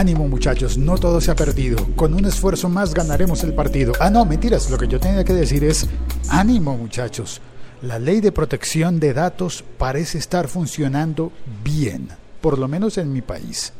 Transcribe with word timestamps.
Ánimo 0.00 0.26
muchachos, 0.26 0.78
no 0.78 0.96
todo 0.96 1.20
se 1.20 1.30
ha 1.30 1.34
perdido. 1.34 1.76
Con 1.94 2.14
un 2.14 2.24
esfuerzo 2.24 2.70
más 2.70 2.94
ganaremos 2.94 3.44
el 3.44 3.52
partido. 3.52 3.92
Ah, 4.00 4.08
no, 4.08 4.24
mentiras, 4.24 4.70
lo 4.70 4.78
que 4.78 4.88
yo 4.88 4.98
tenía 4.98 5.24
que 5.24 5.34
decir 5.34 5.62
es, 5.62 5.86
ánimo 6.30 6.74
muchachos. 6.74 7.42
La 7.82 7.98
ley 7.98 8.22
de 8.22 8.32
protección 8.32 8.98
de 8.98 9.12
datos 9.12 9.62
parece 9.76 10.16
estar 10.16 10.48
funcionando 10.48 11.32
bien, 11.62 12.08
por 12.40 12.56
lo 12.56 12.66
menos 12.66 12.96
en 12.96 13.12
mi 13.12 13.20
país. 13.20 13.74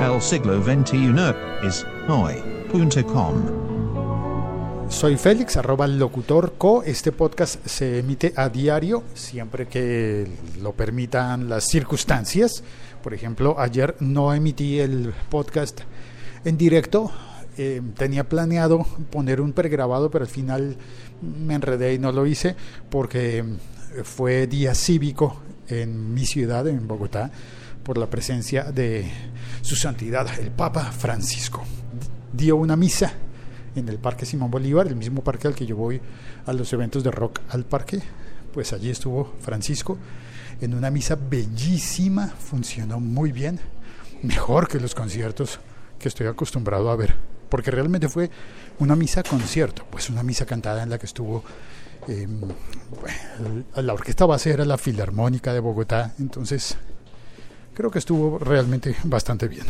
El 0.00 0.22
siglo 0.22 0.64
XXI 0.64 1.12
es 1.62 1.84
hoy.com. 2.08 3.66
Soy 4.88 5.16
Félix, 5.18 5.58
arroba 5.58 5.86
locutor 5.86 6.54
co. 6.56 6.82
Este 6.82 7.12
podcast 7.12 7.58
se 7.66 7.98
emite 7.98 8.32
a 8.36 8.48
diario, 8.48 9.02
siempre 9.12 9.66
que 9.66 10.26
lo 10.62 10.72
permitan 10.72 11.50
las 11.50 11.64
circunstancias. 11.64 12.62
Por 13.06 13.14
ejemplo, 13.14 13.54
ayer 13.60 13.94
no 14.00 14.34
emití 14.34 14.80
el 14.80 15.14
podcast 15.30 15.82
en 16.44 16.58
directo. 16.58 17.12
Eh, 17.56 17.80
tenía 17.96 18.28
planeado 18.28 18.84
poner 19.12 19.40
un 19.40 19.52
pregrabado, 19.52 20.10
pero 20.10 20.24
al 20.24 20.28
final 20.28 20.76
me 21.22 21.54
enredé 21.54 21.94
y 21.94 22.00
no 22.00 22.10
lo 22.10 22.26
hice 22.26 22.56
porque 22.90 23.44
fue 24.02 24.48
día 24.48 24.74
cívico 24.74 25.40
en 25.68 26.14
mi 26.14 26.26
ciudad, 26.26 26.66
en 26.66 26.88
Bogotá, 26.88 27.30
por 27.84 27.96
la 27.96 28.10
presencia 28.10 28.72
de 28.72 29.08
su 29.62 29.76
santidad, 29.76 30.26
el 30.40 30.50
Papa 30.50 30.90
Francisco. 30.90 31.62
Dio 32.32 32.56
una 32.56 32.74
misa 32.74 33.12
en 33.76 33.88
el 33.88 34.00
Parque 34.00 34.26
Simón 34.26 34.50
Bolívar, 34.50 34.88
el 34.88 34.96
mismo 34.96 35.22
parque 35.22 35.46
al 35.46 35.54
que 35.54 35.64
yo 35.64 35.76
voy 35.76 36.00
a 36.44 36.52
los 36.52 36.72
eventos 36.72 37.04
de 37.04 37.12
rock 37.12 37.38
al 37.50 37.66
parque, 37.66 38.00
pues 38.52 38.72
allí 38.72 38.90
estuvo 38.90 39.32
Francisco 39.42 39.96
en 40.60 40.74
una 40.74 40.90
misa 40.90 41.16
bellísima, 41.16 42.28
funcionó 42.28 43.00
muy 43.00 43.32
bien, 43.32 43.60
mejor 44.22 44.68
que 44.68 44.80
los 44.80 44.94
conciertos 44.94 45.60
que 45.98 46.08
estoy 46.08 46.26
acostumbrado 46.26 46.90
a 46.90 46.96
ver, 46.96 47.14
porque 47.48 47.70
realmente 47.70 48.08
fue 48.08 48.30
una 48.78 48.96
misa 48.96 49.22
concierto, 49.22 49.84
pues 49.90 50.10
una 50.10 50.22
misa 50.22 50.46
cantada 50.46 50.82
en 50.82 50.90
la 50.90 50.98
que 50.98 51.06
estuvo 51.06 51.42
eh, 52.08 52.28
la 53.76 53.92
orquesta 53.92 54.26
base 54.26 54.50
era 54.50 54.64
la 54.64 54.78
Filarmónica 54.78 55.52
de 55.52 55.60
Bogotá, 55.60 56.14
entonces 56.18 56.76
creo 57.74 57.90
que 57.90 57.98
estuvo 57.98 58.38
realmente 58.38 58.96
bastante 59.04 59.48
bien. 59.48 59.66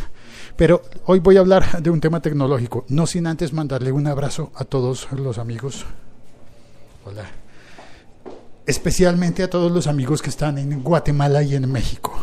Pero 0.55 0.81
hoy 1.05 1.19
voy 1.19 1.37
a 1.37 1.41
hablar 1.41 1.81
de 1.81 1.89
un 1.89 1.99
tema 1.99 2.21
tecnológico, 2.21 2.85
no 2.89 3.07
sin 3.07 3.27
antes 3.27 3.53
mandarle 3.53 3.91
un 3.91 4.07
abrazo 4.07 4.51
a 4.55 4.65
todos 4.65 5.11
los 5.11 5.37
amigos. 5.37 5.85
Hola 7.05 7.46
especialmente 8.67 9.43
a 9.43 9.49
todos 9.49 9.71
los 9.71 9.87
amigos 9.87 10.21
que 10.21 10.29
están 10.29 10.57
en 10.57 10.83
Guatemala 10.83 11.41
y 11.41 11.55
en 11.55 11.71
México. 11.71 12.13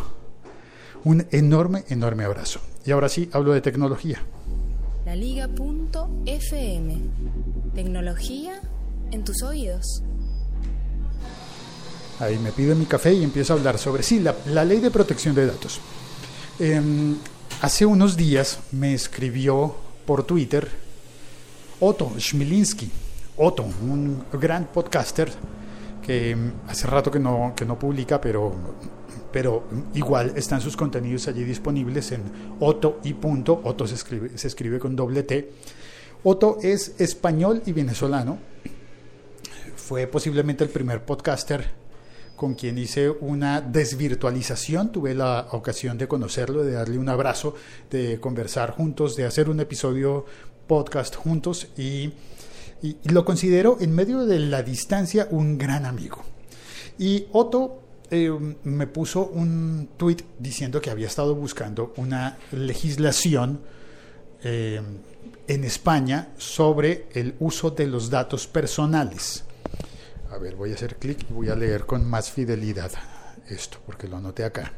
Un 1.03 1.27
enorme, 1.31 1.83
enorme 1.89 2.23
abrazo. 2.23 2.61
Y 2.85 2.91
ahora 2.91 3.09
sí, 3.09 3.29
hablo 3.33 3.51
de 3.51 3.61
tecnología. 3.61 4.21
La 5.05 5.15
Liga.fm. 5.15 6.97
Tecnología 7.73 8.61
en 9.11 9.23
tus 9.23 9.41
oídos. 9.41 10.03
Ahí 12.19 12.37
me 12.37 12.51
pido 12.51 12.75
mi 12.75 12.85
café 12.85 13.13
y 13.13 13.23
empiezo 13.23 13.53
a 13.53 13.57
hablar 13.57 13.77
sobre, 13.77 14.03
sí, 14.03 14.19
la, 14.19 14.63
ley 14.63 14.79
de 14.79 14.91
protección 14.91 15.35
de 15.35 15.47
datos. 15.47 15.79
Em, 16.59 17.17
hace 17.61 17.85
unos 17.85 18.15
días 18.15 18.59
me 18.71 18.93
escribió 18.93 19.75
por 20.05 20.23
Twitter 20.23 20.69
Otto 21.79 22.11
Schmilinski. 22.17 22.89
Otto, 23.37 23.63
un 23.63 24.23
gran 24.31 24.65
podcaster 24.67 25.29
que 26.05 26.37
hace 26.67 26.85
rato 26.87 27.09
que 27.09 27.19
no, 27.19 27.53
que 27.55 27.65
no 27.65 27.79
publica, 27.79 28.21
pero, 28.21 28.53
pero 29.31 29.63
igual 29.95 30.33
están 30.35 30.61
sus 30.61 30.77
contenidos 30.77 31.27
allí 31.27 31.43
disponibles 31.43 32.11
en 32.11 32.21
Otto 32.59 32.99
y 33.03 33.13
punto. 33.13 33.59
Otto 33.63 33.87
se 33.87 33.95
escribe, 33.95 34.37
se 34.37 34.47
escribe 34.47 34.77
con 34.77 34.95
doble 34.95 35.23
T. 35.23 35.51
Otto 36.23 36.57
es 36.61 36.99
español 36.99 37.63
y 37.65 37.71
venezolano. 37.71 38.37
Fue 39.75 40.05
posiblemente 40.05 40.63
el 40.63 40.69
primer 40.69 41.03
podcaster 41.03 41.65
con 42.35 42.53
quien 42.53 42.77
hice 42.77 43.09
una 43.09 43.61
desvirtualización. 43.61 44.91
Tuve 44.91 45.15
la 45.15 45.47
ocasión 45.51 45.97
de 45.97 46.07
conocerlo, 46.07 46.63
de 46.63 46.73
darle 46.73 46.99
un 46.99 47.09
abrazo, 47.09 47.55
de 47.89 48.19
conversar 48.19 48.71
juntos, 48.71 49.15
de 49.15 49.25
hacer 49.25 49.49
un 49.49 49.59
episodio 49.59 50.25
podcast 50.67 51.15
juntos 51.15 51.67
y 51.77 52.13
y, 52.85 53.09
lo 53.09 53.25
considero 53.25 53.77
en 53.79 53.93
medio 53.93 54.25
de 54.25 54.39
la 54.39 54.61
distancia 54.61 55.27
un 55.31 55.57
gran 55.57 55.85
amigo. 55.85 56.23
Y 56.99 57.25
Otto 57.31 57.81
eh, 58.11 58.31
me 58.63 58.87
puso 58.87 59.27
un 59.27 59.89
tuit 59.97 60.21
diciendo 60.37 60.79
que 60.79 60.91
había 60.91 61.07
estado 61.07 61.35
buscando 61.35 61.93
una 61.97 62.37
legislación 62.51 63.61
eh, 64.43 64.81
en 65.47 65.63
España 65.63 66.29
sobre 66.37 67.07
el 67.13 67.35
uso 67.39 67.71
de 67.71 67.87
los 67.87 68.09
datos 68.09 68.47
personales. 68.47 69.43
A 70.31 70.37
ver, 70.37 70.55
voy 70.55 70.71
a 70.71 70.75
hacer 70.75 70.97
clic 70.97 71.25
y 71.29 71.33
voy 71.33 71.49
a 71.49 71.55
leer 71.55 71.85
con 71.85 72.05
más 72.07 72.31
fidelidad 72.31 72.91
esto, 73.47 73.79
porque 73.85 74.07
lo 74.07 74.17
anoté 74.17 74.43
acá. 74.43 74.73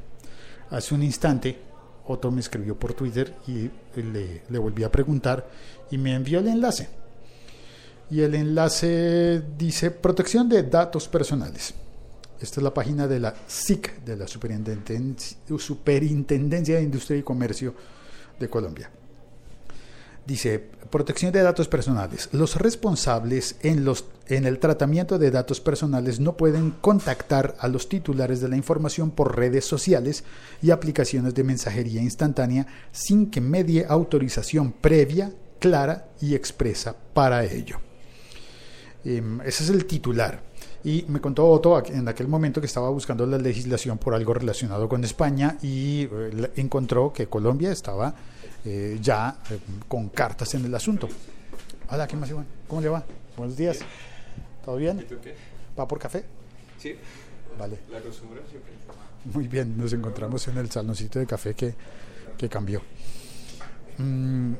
Hace 0.69 0.95
un 0.95 1.03
instante, 1.03 1.59
Otto 2.05 2.31
me 2.31 2.39
escribió 2.39 2.77
por 2.77 2.93
Twitter 2.93 3.35
y 3.47 3.69
le 4.01 4.59
volví 4.59 4.83
a 4.83 4.91
preguntar 4.91 5.49
y 5.91 5.97
me 5.97 6.13
envió 6.13 6.39
el 6.39 6.47
enlace 6.47 6.89
y 8.09 8.21
el 8.21 8.35
enlace 8.35 9.41
dice 9.57 9.91
protección 9.91 10.47
de 10.47 10.63
datos 10.63 11.07
personales. 11.07 11.73
Esta 12.39 12.59
es 12.59 12.63
la 12.63 12.73
página 12.73 13.07
de 13.07 13.19
la 13.19 13.33
SIC, 13.47 14.03
de 14.03 14.15
la 14.15 14.27
Superintendencia, 14.27 16.75
de 16.75 16.83
Industria 16.83 17.17
y 17.17 17.23
Comercio 17.23 17.73
de 18.39 18.47
Colombia. 18.47 18.91
Dice, 20.25 20.59
protección 20.91 21.31
de 21.31 21.41
datos 21.41 21.67
personales. 21.69 22.29
Los 22.33 22.57
responsables 22.57 23.55
en, 23.61 23.85
los, 23.85 24.05
en 24.27 24.45
el 24.45 24.59
tratamiento 24.59 25.17
de 25.17 25.31
datos 25.31 25.61
personales 25.61 26.19
no 26.19 26.35
pueden 26.35 26.71
contactar 26.71 27.55
a 27.59 27.69
los 27.69 27.89
titulares 27.89 28.41
de 28.41 28.49
la 28.49 28.57
información 28.57 29.09
por 29.09 29.37
redes 29.37 29.65
sociales 29.65 30.25
y 30.61 30.71
aplicaciones 30.71 31.33
de 31.33 31.45
mensajería 31.45 32.01
instantánea 32.01 32.67
sin 32.91 33.31
que 33.31 33.41
medie 33.41 33.85
autorización 33.87 34.73
previa, 34.73 35.31
clara 35.59 36.09
y 36.19 36.35
expresa 36.35 36.93
para 37.13 37.45
ello. 37.45 37.86
Em, 39.05 39.41
ese 39.41 39.63
es 39.63 39.69
el 39.69 39.85
titular. 39.85 40.41
Y 40.83 41.05
me 41.07 41.19
contó 41.19 41.47
Otto 41.49 41.83
en 41.85 42.07
aquel 42.07 42.27
momento 42.27 42.61
que 42.61 42.67
estaba 42.67 42.89
buscando 42.89 43.25
la 43.25 43.37
legislación 43.37 43.97
por 43.97 44.13
algo 44.13 44.33
relacionado 44.33 44.87
con 44.87 45.03
España 45.03 45.57
y 45.61 46.03
eh, 46.03 46.51
encontró 46.55 47.11
que 47.11 47.27
Colombia 47.27 47.71
estaba 47.71 48.13
eh, 48.63 48.97
ya 49.01 49.39
eh, 49.49 49.59
con 49.87 50.09
cartas 50.09 50.53
en 50.55 50.65
el 50.65 50.75
asunto. 50.75 51.07
Hola, 51.89 52.07
¿qué 52.07 52.15
más, 52.15 52.29
Iván? 52.29 52.45
¿Cómo 52.67 52.81
le 52.81 52.89
va? 52.89 53.03
Buenos 53.35 53.57
días. 53.57 53.79
¿Todo 54.63 54.77
bien? 54.77 54.99
¿Y 54.99 55.03
tú 55.03 55.15
qué? 55.21 55.35
¿Va 55.77 55.87
por 55.87 55.99
café? 55.99 56.23
Sí. 56.77 56.95
Vale. 57.57 57.79
La 57.91 57.99
costumbre 58.01 58.41
siempre. 58.49 58.73
Muy 59.33 59.47
bien, 59.47 59.77
nos 59.77 59.91
encontramos 59.93 60.47
en 60.47 60.57
el 60.57 60.69
saloncito 60.71 61.19
de 61.19 61.25
café 61.25 61.53
que, 61.53 61.73
que 62.37 62.47
cambió. 62.47 62.81
Mm, 63.97 64.53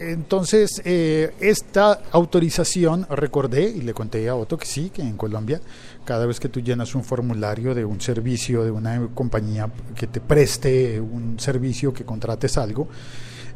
entonces, 0.00 0.80
eh, 0.86 1.34
esta 1.40 2.00
autorización, 2.10 3.06
recordé 3.10 3.68
y 3.68 3.82
le 3.82 3.92
conté 3.92 4.30
a 4.30 4.34
Otto 4.34 4.56
que 4.56 4.64
sí, 4.64 4.88
que 4.88 5.02
en 5.02 5.18
Colombia, 5.18 5.60
cada 6.06 6.24
vez 6.24 6.40
que 6.40 6.48
tú 6.48 6.60
llenas 6.60 6.94
un 6.94 7.04
formulario 7.04 7.74
de 7.74 7.84
un 7.84 8.00
servicio, 8.00 8.64
de 8.64 8.70
una 8.70 9.08
compañía 9.12 9.70
que 9.94 10.06
te 10.06 10.22
preste 10.22 10.98
un 10.98 11.38
servicio, 11.38 11.92
que 11.92 12.06
contrates 12.06 12.56
algo, 12.56 12.88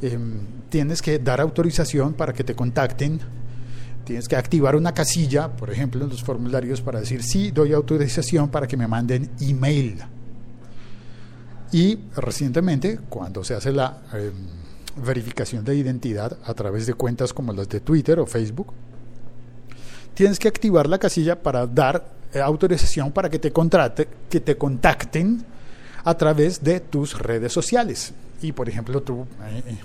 em, 0.02 0.40
tienes 0.68 1.00
que 1.00 1.18
dar 1.18 1.40
autorización 1.40 2.12
para 2.12 2.34
que 2.34 2.44
te 2.44 2.54
contacten. 2.54 3.20
Tienes 4.04 4.28
que 4.28 4.36
activar 4.36 4.76
una 4.76 4.92
casilla, 4.92 5.48
por 5.48 5.70
ejemplo, 5.70 6.04
en 6.04 6.10
los 6.10 6.22
formularios 6.22 6.82
para 6.82 7.00
decir 7.00 7.22
sí, 7.22 7.52
doy 7.52 7.72
autorización 7.72 8.50
para 8.50 8.66
que 8.66 8.76
me 8.76 8.86
manden 8.86 9.30
email. 9.40 10.02
Y 11.72 11.98
recientemente, 12.14 13.00
cuando 13.08 13.42
se 13.42 13.54
hace 13.54 13.72
la 13.72 14.02
em, 14.12 14.63
verificación 14.96 15.64
de 15.64 15.76
identidad 15.76 16.36
a 16.44 16.54
través 16.54 16.86
de 16.86 16.94
cuentas 16.94 17.32
como 17.32 17.52
las 17.52 17.68
de 17.68 17.80
Twitter 17.80 18.18
o 18.18 18.26
Facebook, 18.26 18.72
tienes 20.14 20.38
que 20.38 20.48
activar 20.48 20.88
la 20.88 20.98
casilla 20.98 21.42
para 21.42 21.66
dar 21.66 22.04
eh, 22.32 22.40
autorización 22.40 23.12
para 23.12 23.28
que 23.28 23.38
te 23.38 23.52
contrate, 23.52 24.08
que 24.30 24.40
te 24.40 24.56
contacten 24.56 25.44
a 26.04 26.14
través 26.16 26.62
de 26.62 26.80
tus 26.80 27.18
redes 27.18 27.52
sociales. 27.52 28.12
Y 28.42 28.52
por 28.52 28.68
ejemplo, 28.68 29.02
tú 29.02 29.26
eh, 29.44 29.62
eh, 29.66 29.78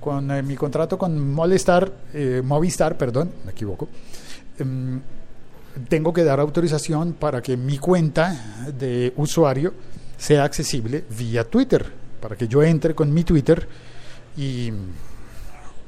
con 0.00 0.46
mi 0.46 0.56
contrato 0.56 0.98
con 0.98 1.32
Molestar, 1.32 1.92
Movistar, 2.42 2.98
perdón, 2.98 3.30
me 3.44 3.52
equivoco, 3.52 3.88
em, 4.58 5.00
tengo 5.88 6.12
que 6.12 6.24
dar 6.24 6.40
autorización 6.40 7.12
para 7.12 7.40
que 7.40 7.56
mi 7.56 7.78
cuenta 7.78 8.66
de 8.76 9.12
usuario 9.16 9.72
sea 10.16 10.42
accesible 10.42 11.04
vía 11.16 11.44
Twitter, 11.44 11.86
para 12.20 12.34
que 12.36 12.48
yo 12.48 12.64
entre 12.64 12.96
con 12.96 13.14
mi 13.14 13.22
Twitter 13.22 13.68
y, 14.36 14.72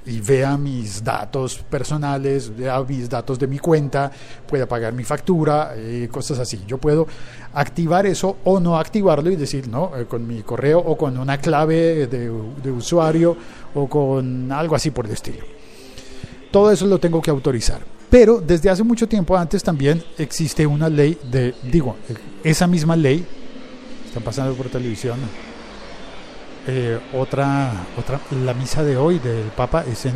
y 0.07 0.21
vea 0.21 0.57
mis 0.57 1.03
datos 1.03 1.59
personales, 1.59 2.55
vea 2.57 2.81
mis 2.83 3.09
datos 3.09 3.39
de 3.39 3.47
mi 3.47 3.59
cuenta, 3.59 4.11
pueda 4.47 4.67
pagar 4.67 4.93
mi 4.93 5.05
factura, 5.05 5.73
eh, 5.77 6.09
cosas 6.11 6.39
así. 6.39 6.63
Yo 6.67 6.79
puedo 6.79 7.07
activar 7.55 8.07
eso 8.07 8.39
o 8.45 8.61
no 8.61 8.79
activarlo 8.79 9.31
y 9.31 9.37
decir, 9.37 9.69
no, 9.69 9.97
eh, 9.97 10.07
con 10.07 10.27
mi 10.27 10.43
correo 10.43 10.79
o 10.79 10.97
con 10.97 11.19
una 11.19 11.39
clave 11.39 12.07
de, 12.07 12.31
de 12.63 12.71
usuario 12.71 13.37
o 13.75 13.89
con 13.89 14.51
algo 14.53 14.77
así 14.77 14.91
por 14.91 15.07
el 15.07 15.13
estilo. 15.13 15.45
Todo 16.51 16.71
eso 16.71 16.87
lo 16.87 16.99
tengo 16.99 17.21
que 17.21 17.31
autorizar. 17.31 17.81
Pero 18.11 18.41
desde 18.41 18.71
hace 18.71 18.85
mucho 18.85 19.09
tiempo 19.09 19.37
antes 19.37 19.65
también 19.65 20.01
existe 20.19 20.65
una 20.65 20.89
ley 20.89 21.19
de, 21.33 21.53
digo, 21.65 21.97
esa 22.45 22.69
misma 22.69 22.95
ley, 22.95 23.27
están 24.07 24.23
pasando 24.23 24.55
por 24.55 24.69
televisión, 24.69 25.19
eh, 26.67 26.99
otra, 27.15 27.73
otra, 27.99 28.21
la 28.45 28.55
misa 28.55 28.83
de 28.83 28.97
hoy 28.97 29.19
del 29.19 29.51
Papa 29.57 29.85
es 29.91 30.07
en 30.07 30.15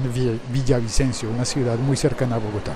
Villavicencio, 0.51 1.29
una 1.29 1.45
ciudad 1.45 1.77
muy 1.77 1.97
cercana 1.97 2.37
a 2.37 2.39
Bogotá. 2.39 2.73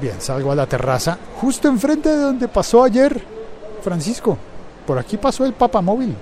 Bien, 0.00 0.20
salgo 0.20 0.52
a 0.52 0.54
la 0.54 0.66
terraza, 0.66 1.18
justo 1.40 1.68
enfrente 1.68 2.08
de 2.08 2.16
donde 2.16 2.48
pasó 2.48 2.82
ayer 2.82 3.20
Francisco. 3.82 4.36
Por 4.86 4.98
aquí 4.98 5.16
pasó 5.16 5.44
el 5.44 5.52
Papa 5.52 5.80
móvil, 5.80 6.14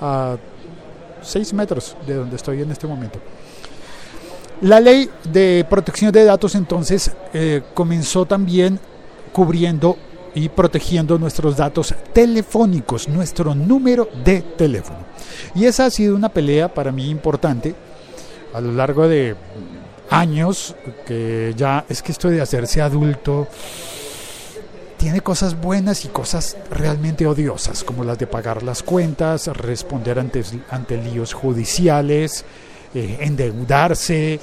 a 0.00 0.36
seis 1.22 1.52
metros 1.52 1.96
de 2.06 2.14
donde 2.14 2.36
estoy 2.36 2.62
en 2.62 2.70
este 2.70 2.86
momento. 2.86 3.18
La 4.62 4.80
ley 4.80 5.10
de 5.30 5.66
protección 5.68 6.12
de 6.12 6.24
datos 6.24 6.54
entonces 6.54 7.12
eh, 7.34 7.62
comenzó 7.74 8.24
también 8.24 8.80
cubriendo 9.32 9.98
y 10.36 10.50
protegiendo 10.50 11.18
nuestros 11.18 11.56
datos 11.56 11.94
telefónicos, 12.12 13.08
nuestro 13.08 13.54
número 13.54 14.06
de 14.22 14.42
teléfono. 14.42 14.98
Y 15.54 15.64
esa 15.64 15.86
ha 15.86 15.90
sido 15.90 16.14
una 16.14 16.28
pelea 16.28 16.72
para 16.72 16.92
mí 16.92 17.08
importante 17.08 17.74
a 18.52 18.60
lo 18.60 18.70
largo 18.72 19.08
de 19.08 19.34
años, 20.10 20.76
que 21.06 21.54
ya 21.56 21.86
es 21.88 22.02
que 22.02 22.12
esto 22.12 22.28
de 22.28 22.42
hacerse 22.42 22.82
adulto 22.82 23.48
tiene 24.98 25.22
cosas 25.22 25.58
buenas 25.58 26.04
y 26.04 26.08
cosas 26.08 26.58
realmente 26.70 27.26
odiosas, 27.26 27.82
como 27.82 28.04
las 28.04 28.18
de 28.18 28.26
pagar 28.26 28.62
las 28.62 28.82
cuentas, 28.82 29.46
responder 29.46 30.18
ante, 30.18 30.44
ante 30.68 30.98
líos 30.98 31.32
judiciales, 31.32 32.44
eh, 32.94 33.16
endeudarse. 33.20 34.38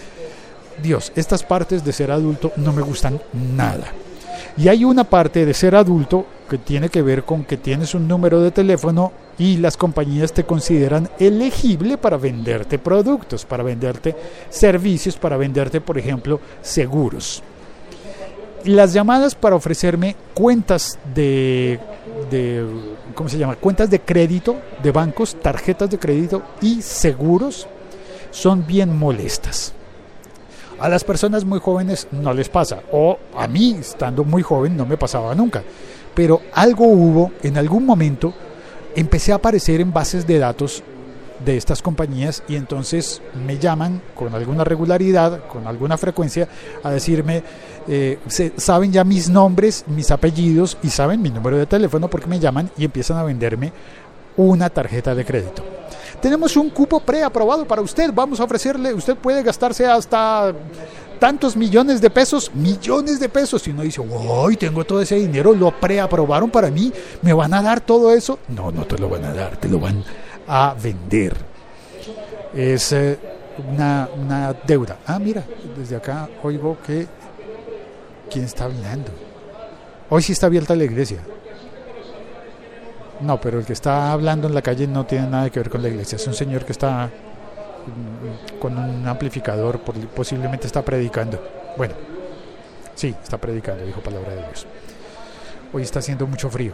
Dios, 0.82 1.12
estas 1.16 1.44
partes 1.44 1.86
de 1.86 1.94
ser 1.94 2.10
adulto 2.10 2.52
no 2.56 2.74
me 2.74 2.82
gustan 2.82 3.22
nada. 3.56 3.94
Y 4.58 4.68
hay 4.68 4.84
una 4.84 5.04
parte 5.04 5.46
de 5.46 5.54
ser 5.54 5.76
adulto 5.76 6.26
que 6.50 6.58
tiene 6.58 6.90
que 6.90 7.02
ver 7.02 7.24
con 7.24 7.44
que 7.44 7.58
tienes 7.58 7.96
un 7.96 8.08
número 8.08 8.42
de 8.42 8.52
teléfono 8.52 9.12
y 9.38 9.58
las 9.58 9.78
compañías 9.78 10.34
te 10.34 10.44
consideran 10.44 11.10
elegible 11.20 11.98
para 11.98 12.18
venderte 12.18 12.78
productos, 12.80 13.46
para 13.46 13.64
venderte 13.64 14.16
servicios, 14.50 15.18
para 15.18 15.38
venderte, 15.38 15.82
por 15.82 15.98
ejemplo, 15.98 16.40
seguros. 16.62 17.42
Las 18.66 18.94
llamadas 18.94 19.36
para 19.36 19.56
ofrecerme 19.56 20.16
cuentas 20.34 20.98
de, 21.14 21.80
¿cómo 23.14 23.28
se 23.28 23.38
llama? 23.38 23.56
Cuentas 23.56 23.90
de 23.90 24.00
crédito 24.00 24.56
de 24.82 24.92
bancos, 24.92 25.36
tarjetas 25.42 25.90
de 25.90 26.00
crédito 26.00 26.44
y 26.62 26.82
seguros 26.82 27.68
son 28.32 28.66
bien 28.66 28.96
molestas. 28.96 29.74
A 30.80 30.90
las 30.90 31.04
personas 31.04 31.46
muy 31.46 31.60
jóvenes 31.60 32.08
no 32.12 32.34
les 32.34 32.50
pasa, 32.50 32.82
o 32.92 33.18
a 33.38 33.48
mí, 33.48 33.78
estando 33.80 34.24
muy 34.24 34.42
joven, 34.42 34.76
no 34.76 34.86
me 34.86 34.98
pasaba 34.98 35.34
nunca. 35.36 35.64
Pero 36.14 36.42
algo 36.54 36.86
hubo, 36.86 37.32
en 37.42 37.58
algún 37.58 37.86
momento, 37.86 38.34
empecé 38.96 39.32
a 39.32 39.36
aparecer 39.36 39.82
en 39.82 39.94
bases 39.94 40.28
de 40.28 40.40
datos 40.40 40.84
de 41.44 41.58
estas 41.58 41.82
compañías 41.82 42.44
y 42.48 42.56
entonces 42.56 43.22
me 43.46 43.58
llaman 43.58 44.02
con 44.16 44.34
alguna 44.34 44.64
regularidad, 44.64 45.46
con 45.48 45.68
alguna 45.68 45.98
frecuencia, 45.98 46.48
a 46.84 46.92
decirme, 46.92 47.44
eh, 47.88 48.20
saben 48.58 48.92
ya 48.92 49.04
mis 49.04 49.30
nombres, 49.30 49.86
mis 49.88 50.12
apellidos 50.12 50.78
y 50.84 50.90
saben 50.90 51.22
mi 51.22 51.30
número 51.30 51.58
de 51.58 51.66
teléfono 51.66 52.10
porque 52.10 52.28
me 52.28 52.40
llaman 52.40 52.70
y 52.78 52.86
empiezan 52.86 53.18
a 53.18 53.24
venderme 53.24 53.72
una 54.38 54.70
tarjeta 54.70 55.16
de 55.16 55.26
crédito. 55.26 55.64
Tenemos 56.24 56.56
un 56.56 56.70
cupo 56.70 57.02
preaprobado 57.02 57.68
para 57.68 57.82
usted. 57.82 58.10
Vamos 58.14 58.40
a 58.40 58.46
ofrecerle, 58.46 58.94
usted 58.94 59.18
puede 59.18 59.44
gastarse 59.44 59.86
hasta 59.86 60.54
tantos 61.20 61.58
millones 61.58 62.00
de 62.00 62.10
pesos, 62.10 62.50
millones 62.54 63.20
de 63.20 63.28
pesos. 63.28 63.68
Y 63.68 63.72
uno 63.72 63.82
dice, 63.82 64.00
uy, 64.00 64.56
tengo 64.56 64.86
todo 64.86 65.02
ese 65.02 65.16
dinero, 65.16 65.52
lo 65.52 65.78
preaprobaron 65.78 66.50
para 66.50 66.72
mí, 66.72 66.94
¿me 67.22 67.34
van 67.34 67.54
a 67.54 67.62
dar 67.62 67.82
todo 67.82 68.14
eso? 68.14 68.40
No, 68.48 68.72
no 68.72 68.86
te 68.86 68.98
lo 68.98 69.10
van 69.10 69.26
a 69.26 69.34
dar, 69.34 69.58
te 69.58 69.68
lo 69.68 69.82
van 69.82 70.02
a 70.48 70.74
vender. 70.82 71.36
Es 72.56 72.94
eh, 72.94 73.20
una, 73.74 74.08
una 74.16 74.54
deuda. 74.54 75.00
Ah, 75.06 75.20
mira, 75.20 75.44
desde 75.78 75.98
acá 75.98 76.30
oigo 76.42 76.78
que... 76.88 77.06
¿Quién 78.32 78.46
está 78.46 78.64
hablando? 78.64 79.12
Hoy 80.10 80.22
sí 80.24 80.32
está 80.32 80.46
abierta 80.46 80.74
la 80.74 80.86
iglesia. 80.86 81.20
No, 83.24 83.40
pero 83.40 83.60
el 83.60 83.66
que 83.66 83.74
está 83.74 84.12
hablando 84.12 84.48
en 84.48 84.54
la 84.54 84.62
calle 84.62 84.86
no 84.86 85.06
tiene 85.06 85.28
nada 85.28 85.50
que 85.50 85.60
ver 85.60 85.70
con 85.70 85.82
la 85.82 85.88
iglesia. 85.88 86.18
Es 86.18 86.28
un 86.28 86.34
señor 86.34 86.66
que 86.66 86.74
está 86.74 87.08
mm, 87.08 88.60
con 88.60 88.78
un 88.78 89.08
amplificador, 89.08 89.80
posiblemente 89.80 90.68
está 90.68 90.82
predicando. 90.82 91.42
Bueno, 91.78 91.94
sí, 92.96 93.16
está 93.24 93.38
predicando, 93.38 93.86
dijo 93.86 94.02
palabra 94.02 94.32
de 94.32 94.38
Dios. 94.38 94.68
Hoy 95.72 95.84
está 95.84 96.00
haciendo 96.00 96.28
mucho 96.28 96.50
frío. 96.50 96.74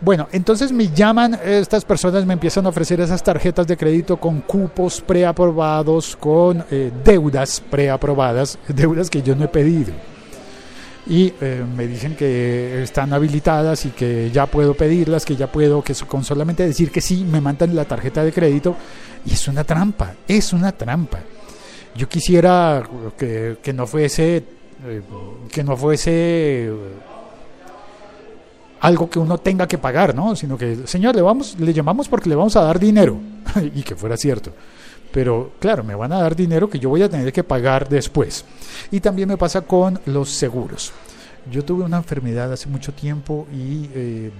Bueno, 0.00 0.28
entonces 0.32 0.72
me 0.72 0.88
llaman, 0.88 1.38
estas 1.44 1.84
personas 1.84 2.26
me 2.26 2.32
empiezan 2.32 2.66
a 2.66 2.70
ofrecer 2.70 3.00
esas 3.00 3.22
tarjetas 3.22 3.66
de 3.66 3.76
crédito 3.76 4.16
con 4.16 4.40
cupos 4.40 5.00
preaprobados, 5.00 6.16
con 6.16 6.64
eh, 6.70 6.90
deudas 7.04 7.60
preaprobadas, 7.60 8.58
deudas 8.68 9.08
que 9.08 9.22
yo 9.22 9.36
no 9.36 9.44
he 9.44 9.48
pedido 9.48 9.92
y 11.06 11.32
eh, 11.40 11.64
me 11.76 11.86
dicen 11.86 12.14
que 12.14 12.82
están 12.82 13.12
habilitadas 13.12 13.86
y 13.86 13.90
que 13.90 14.30
ya 14.30 14.46
puedo 14.46 14.74
pedirlas, 14.74 15.24
que 15.24 15.36
ya 15.36 15.50
puedo, 15.50 15.82
que 15.82 15.94
con 16.06 16.24
solamente 16.24 16.66
decir 16.66 16.90
que 16.90 17.00
sí, 17.00 17.24
me 17.24 17.40
mandan 17.40 17.74
la 17.74 17.84
tarjeta 17.84 18.22
de 18.22 18.32
crédito 18.32 18.76
y 19.24 19.32
es 19.32 19.48
una 19.48 19.64
trampa, 19.64 20.14
es 20.28 20.52
una 20.52 20.72
trampa. 20.72 21.20
Yo 21.96 22.08
quisiera 22.08 22.82
que, 23.16 23.58
que 23.62 23.72
no 23.72 23.86
fuese, 23.86 24.44
eh, 24.86 25.02
que 25.50 25.64
no 25.64 25.76
fuese 25.76 26.66
eh, 26.66 26.72
algo 28.80 29.10
que 29.10 29.18
uno 29.18 29.38
tenga 29.38 29.66
que 29.66 29.78
pagar, 29.78 30.14
¿no? 30.14 30.36
Sino 30.36 30.56
que, 30.56 30.86
señor, 30.86 31.16
le, 31.16 31.22
vamos, 31.22 31.56
le 31.58 31.72
llamamos 31.72 32.08
porque 32.08 32.28
le 32.28 32.36
vamos 32.36 32.56
a 32.56 32.62
dar 32.62 32.78
dinero 32.78 33.18
y 33.74 33.82
que 33.82 33.96
fuera 33.96 34.16
cierto 34.16 34.52
pero 35.12 35.52
claro, 35.58 35.82
me 35.84 35.94
van 35.94 36.12
a 36.12 36.20
dar 36.20 36.36
dinero 36.36 36.68
que 36.68 36.78
yo 36.78 36.88
voy 36.88 37.02
a 37.02 37.08
tener 37.08 37.32
que 37.32 37.44
pagar 37.44 37.88
después. 37.88 38.44
Y 38.90 39.00
también 39.00 39.28
me 39.28 39.36
pasa 39.36 39.62
con 39.62 40.00
los 40.06 40.30
seguros. 40.30 40.92
Yo 41.50 41.64
tuve 41.64 41.84
una 41.84 41.96
enfermedad 41.96 42.52
hace 42.52 42.68
mucho 42.68 42.92
tiempo 42.92 43.46
y, 43.52 43.88
eh, 43.94 44.30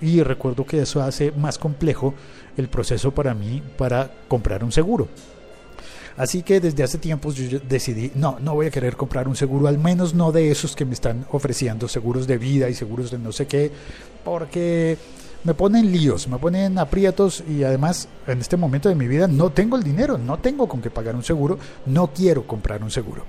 y, 0.00 0.22
recuerdo 0.22 0.64
que 0.64 0.80
eso 0.82 1.02
hace 1.02 1.32
más 1.32 1.58
complejo 1.58 2.14
el 2.56 2.68
proceso 2.68 3.12
para 3.12 3.34
mí 3.34 3.62
para 3.76 4.10
comprar 4.28 4.62
un 4.62 4.72
seguro. 4.72 5.08
Así 6.16 6.42
que 6.42 6.60
desde 6.60 6.82
hace 6.82 6.98
tiempo 6.98 7.30
yo 7.32 7.58
decidí, 7.60 8.12
no, 8.14 8.38
no 8.40 8.54
voy 8.54 8.66
a 8.66 8.70
querer 8.70 8.96
comprar 8.96 9.28
un 9.28 9.36
seguro, 9.36 9.66
al 9.68 9.78
menos 9.78 10.14
no 10.14 10.32
de 10.32 10.50
esos 10.50 10.74
que 10.74 10.86
me 10.86 10.94
están 10.94 11.26
ofreciendo, 11.30 11.88
seguros 11.88 12.26
de 12.26 12.38
vida 12.38 12.70
y 12.70 12.74
seguros 12.74 13.10
de 13.10 13.18
no 13.18 13.32
sé 13.32 13.46
qué, 13.46 13.70
porque 14.24 14.96
me 15.46 15.54
ponen 15.54 15.92
líos, 15.92 16.26
me 16.26 16.38
ponen 16.38 16.76
aprietos 16.76 17.44
y 17.48 17.62
además 17.62 18.08
en 18.26 18.40
este 18.40 18.56
momento 18.56 18.88
de 18.88 18.96
mi 18.96 19.06
vida 19.06 19.28
no 19.28 19.50
tengo 19.50 19.76
el 19.76 19.84
dinero, 19.84 20.18
no 20.18 20.40
tengo 20.40 20.68
con 20.68 20.82
qué 20.82 20.90
pagar 20.90 21.14
un 21.14 21.22
seguro, 21.22 21.56
no 21.86 22.08
quiero 22.08 22.44
comprar 22.44 22.82
un 22.82 22.90
seguro. 22.90 23.24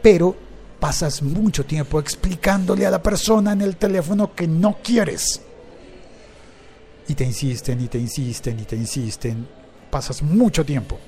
Pero 0.00 0.34
pasas 0.80 1.22
mucho 1.22 1.66
tiempo 1.66 2.00
explicándole 2.00 2.86
a 2.86 2.90
la 2.90 3.02
persona 3.02 3.52
en 3.52 3.60
el 3.60 3.76
teléfono 3.76 4.34
que 4.34 4.48
no 4.48 4.78
quieres. 4.82 5.42
Y 7.06 7.14
te 7.14 7.24
insisten 7.24 7.82
y 7.82 7.88
te 7.88 7.98
insisten 7.98 8.58
y 8.60 8.62
te 8.62 8.76
insisten. 8.76 9.46
Pasas 9.90 10.22
mucho 10.22 10.64
tiempo. 10.64 10.98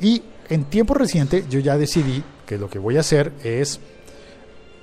y 0.00 0.22
en 0.48 0.64
tiempo 0.64 0.94
reciente 0.94 1.44
yo 1.48 1.60
ya 1.60 1.78
decidí 1.78 2.24
que 2.46 2.58
lo 2.58 2.68
que 2.68 2.80
voy 2.80 2.96
a 2.96 3.00
hacer 3.00 3.32
es 3.44 3.78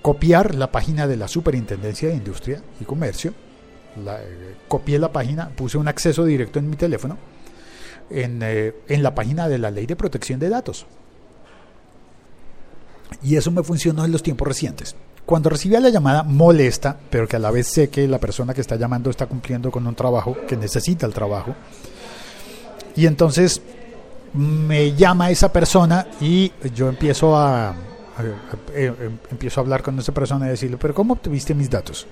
copiar 0.02 0.56
la 0.56 0.72
página 0.72 1.06
de 1.06 1.18
la 1.18 1.28
Superintendencia 1.28 2.08
de 2.08 2.16
Industria 2.16 2.62
y 2.80 2.86
Comercio 2.86 3.34
la, 4.04 4.20
copié 4.68 5.00
la 5.00 5.12
página, 5.12 5.50
puse 5.50 5.78
un 5.78 5.88
acceso 5.88 6.26
directo 6.26 6.60
en 6.60 6.70
mi 6.70 6.76
teléfono 6.76 7.18
en, 8.10 8.40
eh, 8.44 8.74
en 8.88 9.04
la 9.04 9.16
página 9.16 9.48
de 9.48 9.58
la 9.58 9.72
ley 9.72 9.86
de 9.86 9.96
protección 9.96 10.40
de 10.40 10.50
datos. 10.50 10.86
Y 13.24 13.36
eso 13.36 13.52
me 13.52 13.64
funcionó 13.64 14.06
en 14.06 14.12
los 14.12 14.24
tiempos 14.24 14.48
recientes. 14.48 14.96
Cuando 15.26 15.50
recibía 15.50 15.80
la 15.80 15.90
llamada 15.90 16.24
molesta, 16.24 16.98
pero 17.10 17.28
que 17.28 17.38
a 17.38 17.40
la 17.40 17.50
vez 17.50 17.68
sé 17.68 17.90
que 17.90 18.08
la 18.08 18.20
persona 18.20 18.54
que 18.54 18.62
está 18.62 18.76
llamando 18.76 19.10
está 19.10 19.26
cumpliendo 19.26 19.72
con 19.72 19.88
un 19.88 19.96
trabajo, 19.96 20.38
que 20.48 20.56
necesita 20.56 21.06
el 21.06 21.14
trabajo, 21.14 21.56
y 22.96 23.08
entonces 23.08 23.62
me 24.34 24.94
llama 24.94 25.32
esa 25.32 25.52
persona 25.52 26.08
y 26.22 26.52
yo 26.74 26.90
empiezo 26.90 27.36
a, 27.36 27.70
a, 27.70 27.76
empiezo 29.32 29.60
a 29.60 29.64
hablar 29.64 29.82
con 29.82 29.98
esa 29.98 30.14
persona 30.14 30.46
y 30.46 30.50
decirle, 30.50 30.78
pero 30.78 30.94
¿cómo 30.94 31.14
obtuviste 31.14 31.56
mis 31.56 31.70
datos? 31.70 32.06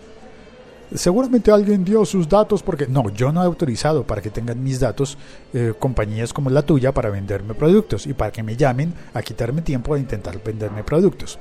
Seguramente 0.95 1.51
alguien 1.51 1.83
dio 1.83 2.05
sus 2.05 2.27
datos 2.27 2.63
porque 2.63 2.87
no, 2.87 3.09
yo 3.09 3.31
no 3.31 3.41
he 3.41 3.45
autorizado 3.45 4.05
para 4.05 4.21
que 4.21 4.29
tengan 4.29 4.63
mis 4.63 4.79
datos 4.79 5.17
eh, 5.53 5.73
compañías 5.77 6.33
como 6.33 6.49
la 6.49 6.61
tuya 6.61 6.91
para 6.91 7.09
venderme 7.09 7.53
productos 7.53 8.07
y 8.07 8.13
para 8.13 8.31
que 8.31 8.43
me 8.43 8.55
llamen 8.55 8.93
a 9.13 9.21
quitarme 9.21 9.61
tiempo 9.61 9.93
a 9.93 9.99
intentar 9.99 10.41
venderme 10.43 10.83
productos. 10.83 11.39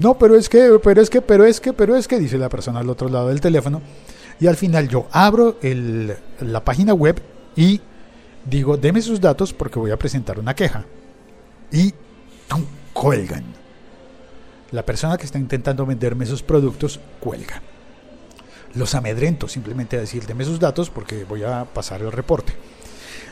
No, 0.00 0.18
pero 0.18 0.36
es 0.36 0.48
que, 0.48 0.78
pero 0.82 1.00
es 1.00 1.10
que, 1.10 1.20
pero 1.20 1.44
es 1.44 1.60
que, 1.60 1.72
pero 1.72 1.96
es 1.96 2.08
que, 2.08 2.18
dice 2.18 2.38
la 2.38 2.48
persona 2.48 2.80
al 2.80 2.88
otro 2.88 3.08
lado 3.08 3.28
del 3.28 3.40
teléfono. 3.40 3.82
Y 4.40 4.46
al 4.46 4.56
final 4.56 4.88
yo 4.88 5.06
abro 5.12 5.58
la 6.40 6.64
página 6.64 6.92
web 6.92 7.20
y 7.54 7.80
digo, 8.44 8.76
deme 8.76 9.00
sus 9.00 9.20
datos 9.20 9.52
porque 9.52 9.78
voy 9.78 9.90
a 9.90 9.98
presentar 9.98 10.38
una 10.38 10.54
queja. 10.54 10.84
Y 11.70 11.94
cuelgan. 12.92 13.44
La 14.72 14.84
persona 14.84 15.16
que 15.16 15.24
está 15.24 15.38
intentando 15.38 15.86
venderme 15.86 16.24
esos 16.24 16.42
productos 16.42 16.98
cuelga 17.20 17.62
los 18.74 18.94
amedrento 18.94 19.48
simplemente 19.48 19.96
a 19.96 20.00
decir, 20.00 20.26
deme 20.26 20.44
sus 20.44 20.60
datos 20.60 20.90
porque 20.90 21.24
voy 21.24 21.44
a 21.44 21.64
pasar 21.64 22.02
el 22.02 22.12
reporte. 22.12 22.54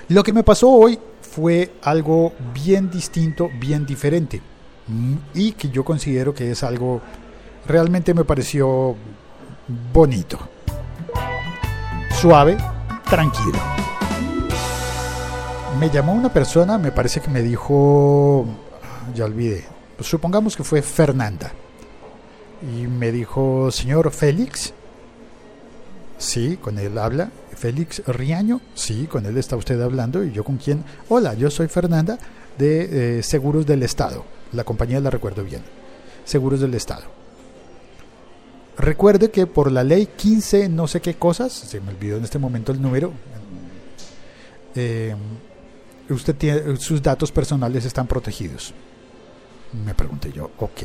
Lo 0.09 0.23
que 0.23 0.33
me 0.33 0.43
pasó 0.43 0.71
hoy 0.71 0.99
fue 1.21 1.73
algo 1.83 2.33
bien 2.53 2.91
distinto, 2.91 3.51
bien 3.59 3.87
diferente 3.87 4.41
mm, 4.89 5.15
y 5.35 5.53
que 5.53 5.71
yo 5.71 5.85
considero 5.85 6.35
que 6.35 6.51
es 6.51 6.63
algo 6.63 7.01
realmente 7.67 8.15
me 8.15 8.25
pareció 8.25 8.97
bonito, 9.93 10.39
suave, 12.21 12.57
tranquilo. 13.09 13.59
Me 15.79 15.91
llamó 15.91 16.13
una 16.13 16.33
persona, 16.33 16.79
me 16.79 16.93
parece 16.93 17.21
que 17.21 17.31
me 17.31 17.43
dijo, 17.43 18.47
ya 19.15 19.25
olvidé, 19.25 19.65
supongamos 20.01 20.57
que 20.57 20.65
fue 20.65 20.83
Fernanda, 20.83 21.53
y 22.63 22.87
me 22.87 23.11
dijo, 23.11 23.71
señor 23.71 24.11
Félix, 24.11 24.75
Sí, 26.23 26.57
con 26.57 26.79
él 26.79 26.99
habla. 26.99 27.33
Félix 27.57 28.01
Riaño, 28.07 28.61
sí, 28.75 29.09
con 29.09 29.27
él 29.27 29.37
está 29.39 29.57
usted 29.57 29.81
hablando. 29.81 30.23
¿Y 30.23 30.31
yo 30.31 30.45
con 30.45 30.57
quién? 30.57 30.85
Hola, 31.09 31.35
yo 31.35 31.51
soy 31.51 31.67
Fernanda 31.67 32.17
de 32.57 33.19
eh, 33.19 33.23
Seguros 33.25 33.67
del 33.67 33.83
Estado. 33.83 34.25
La 34.53 34.63
compañía 34.63 35.01
la 35.01 35.11
recuerdo 35.11 35.43
bien. 35.43 35.63
Seguros 36.25 36.61
del 36.61 36.75
Estado. 36.75 37.03
Recuerde 38.79 39.33
que 39.33 39.49
por 39.49 39.73
la 39.73 39.83
ley 39.83 40.07
15 40.17 40.69
no 40.69 40.87
sé 40.87 41.01
qué 41.01 41.15
cosas, 41.15 41.53
se 41.53 41.81
me 41.81 41.91
olvidó 41.91 42.19
en 42.19 42.25
este 42.25 42.39
momento 42.39 42.71
el 42.71 42.81
número, 42.81 43.13
eh, 44.77 45.17
usted 46.09 46.37
tiene, 46.37 46.77
sus 46.77 47.03
datos 47.03 47.33
personales 47.33 47.85
están 47.85 48.07
protegidos. 48.07 48.73
Me 49.85 49.93
pregunté 49.93 50.31
yo, 50.31 50.53
ok. 50.57 50.83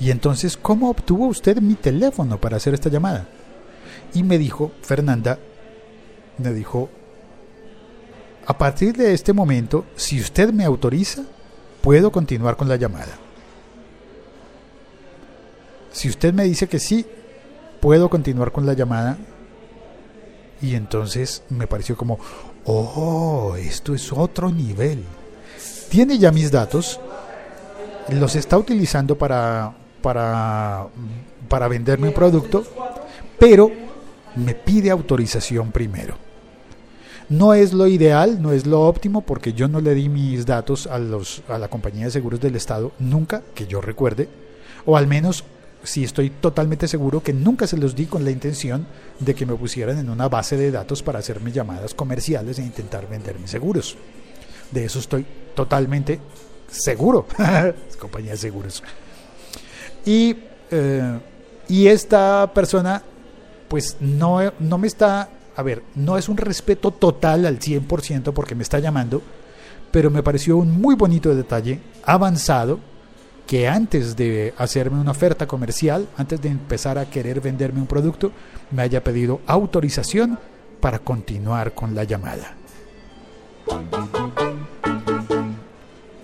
Y 0.00 0.10
entonces, 0.10 0.56
¿cómo 0.56 0.88
obtuvo 0.88 1.26
usted 1.26 1.60
mi 1.60 1.74
teléfono 1.74 2.40
para 2.40 2.56
hacer 2.56 2.72
esta 2.72 2.88
llamada? 2.88 3.28
Y 4.14 4.22
me 4.22 4.38
dijo, 4.38 4.72
Fernanda, 4.82 5.38
me 6.38 6.52
dijo, 6.52 6.88
a 8.46 8.56
partir 8.58 8.96
de 8.96 9.14
este 9.14 9.32
momento, 9.32 9.84
si 9.96 10.20
usted 10.20 10.52
me 10.52 10.64
autoriza, 10.64 11.22
puedo 11.80 12.10
continuar 12.10 12.56
con 12.56 12.68
la 12.68 12.76
llamada. 12.76 13.16
Si 15.92 16.08
usted 16.08 16.32
me 16.32 16.44
dice 16.44 16.68
que 16.68 16.78
sí, 16.78 17.06
puedo 17.80 18.08
continuar 18.08 18.52
con 18.52 18.66
la 18.66 18.74
llamada. 18.74 19.18
Y 20.62 20.74
entonces 20.74 21.42
me 21.48 21.66
pareció 21.66 21.96
como, 21.96 22.18
oh, 22.64 23.56
esto 23.56 23.94
es 23.94 24.12
otro 24.12 24.50
nivel. 24.50 25.04
Tiene 25.88 26.18
ya 26.18 26.30
mis 26.30 26.50
datos, 26.50 27.00
los 28.08 28.36
está 28.36 28.58
utilizando 28.58 29.16
para, 29.16 29.72
para, 30.02 30.86
para 31.48 31.68
venderme 31.68 32.08
un 32.08 32.14
producto, 32.14 32.64
pero 33.40 33.72
me 34.36 34.54
pide 34.54 34.90
autorización 34.90 35.72
primero. 35.72 36.14
No 37.30 37.54
es 37.54 37.72
lo 37.72 37.86
ideal, 37.86 38.42
no 38.42 38.52
es 38.52 38.66
lo 38.66 38.82
óptimo, 38.82 39.22
porque 39.22 39.52
yo 39.52 39.66
no 39.66 39.80
le 39.80 39.94
di 39.94 40.08
mis 40.08 40.46
datos 40.46 40.86
a, 40.86 40.98
los, 40.98 41.42
a 41.48 41.58
la 41.58 41.68
compañía 41.68 42.04
de 42.04 42.10
seguros 42.10 42.40
del 42.40 42.56
Estado 42.56 42.92
nunca, 42.98 43.42
que 43.54 43.66
yo 43.66 43.80
recuerde, 43.80 44.28
o 44.84 44.96
al 44.96 45.06
menos 45.06 45.44
si 45.82 46.04
estoy 46.04 46.28
totalmente 46.28 46.86
seguro 46.86 47.22
que 47.22 47.32
nunca 47.32 47.66
se 47.66 47.78
los 47.78 47.94
di 47.94 48.06
con 48.06 48.24
la 48.24 48.30
intención 48.30 48.86
de 49.18 49.34
que 49.34 49.46
me 49.46 49.54
pusieran 49.54 49.98
en 49.98 50.10
una 50.10 50.28
base 50.28 50.56
de 50.56 50.70
datos 50.70 51.02
para 51.02 51.20
hacerme 51.20 51.52
llamadas 51.52 51.94
comerciales 51.94 52.58
e 52.58 52.62
intentar 52.62 53.08
venderme 53.08 53.48
seguros. 53.48 53.96
De 54.70 54.84
eso 54.84 54.98
estoy 54.98 55.24
totalmente 55.54 56.20
seguro, 56.70 57.26
compañía 57.98 58.32
de 58.32 58.36
seguros. 58.36 58.82
Y, 60.04 60.36
eh, 60.70 61.18
y 61.68 61.86
esta 61.86 62.50
persona 62.52 63.02
pues 63.70 63.98
no, 64.00 64.40
no 64.58 64.78
me 64.78 64.88
está, 64.88 65.30
a 65.54 65.62
ver, 65.62 65.84
no 65.94 66.18
es 66.18 66.28
un 66.28 66.36
respeto 66.36 66.90
total 66.90 67.46
al 67.46 67.60
100% 67.60 68.32
porque 68.32 68.56
me 68.56 68.64
está 68.64 68.80
llamando, 68.80 69.22
pero 69.92 70.10
me 70.10 70.24
pareció 70.24 70.56
un 70.56 70.80
muy 70.80 70.96
bonito 70.96 71.32
detalle, 71.32 71.78
avanzado, 72.04 72.80
que 73.46 73.68
antes 73.68 74.16
de 74.16 74.54
hacerme 74.58 75.00
una 75.00 75.12
oferta 75.12 75.46
comercial, 75.46 76.08
antes 76.16 76.42
de 76.42 76.48
empezar 76.48 76.98
a 76.98 77.08
querer 77.08 77.40
venderme 77.40 77.80
un 77.80 77.86
producto, 77.86 78.32
me 78.72 78.82
haya 78.82 79.04
pedido 79.04 79.40
autorización 79.46 80.36
para 80.80 80.98
continuar 80.98 81.72
con 81.72 81.94
la 81.94 82.02
llamada. 82.02 82.56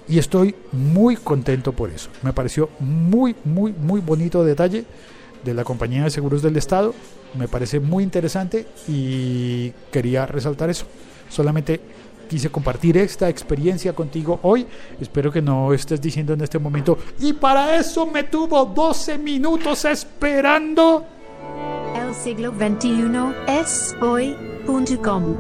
Y 0.08 0.18
estoy 0.18 0.56
muy 0.72 1.14
contento 1.14 1.72
por 1.72 1.90
eso. 1.90 2.10
Me 2.22 2.32
pareció 2.32 2.70
muy, 2.80 3.36
muy, 3.44 3.72
muy 3.72 4.00
bonito 4.00 4.42
detalle 4.42 4.84
de 5.44 5.54
la 5.54 5.62
Compañía 5.62 6.02
de 6.02 6.10
Seguros 6.10 6.42
del 6.42 6.56
Estado 6.56 6.92
me 7.34 7.48
parece 7.48 7.80
muy 7.80 8.04
interesante 8.04 8.66
y 8.88 9.70
quería 9.90 10.26
resaltar 10.26 10.70
eso. 10.70 10.86
Solamente 11.28 11.80
quise 12.28 12.50
compartir 12.50 12.96
esta 12.96 13.28
experiencia 13.28 13.92
contigo 13.94 14.40
hoy. 14.42 14.66
Espero 15.00 15.30
que 15.30 15.42
no 15.42 15.72
estés 15.72 16.00
diciendo 16.00 16.32
en 16.32 16.40
este 16.40 16.58
momento, 16.58 16.98
y 17.20 17.32
para 17.32 17.76
eso 17.76 18.06
me 18.06 18.24
tuvo 18.24 18.64
12 18.64 19.18
minutos 19.18 19.84
esperando. 19.84 21.04
El 21.94 22.14
siglo 22.14 22.52
XXI 22.52 23.06
es 23.48 23.94
hoy.com. 24.00 25.36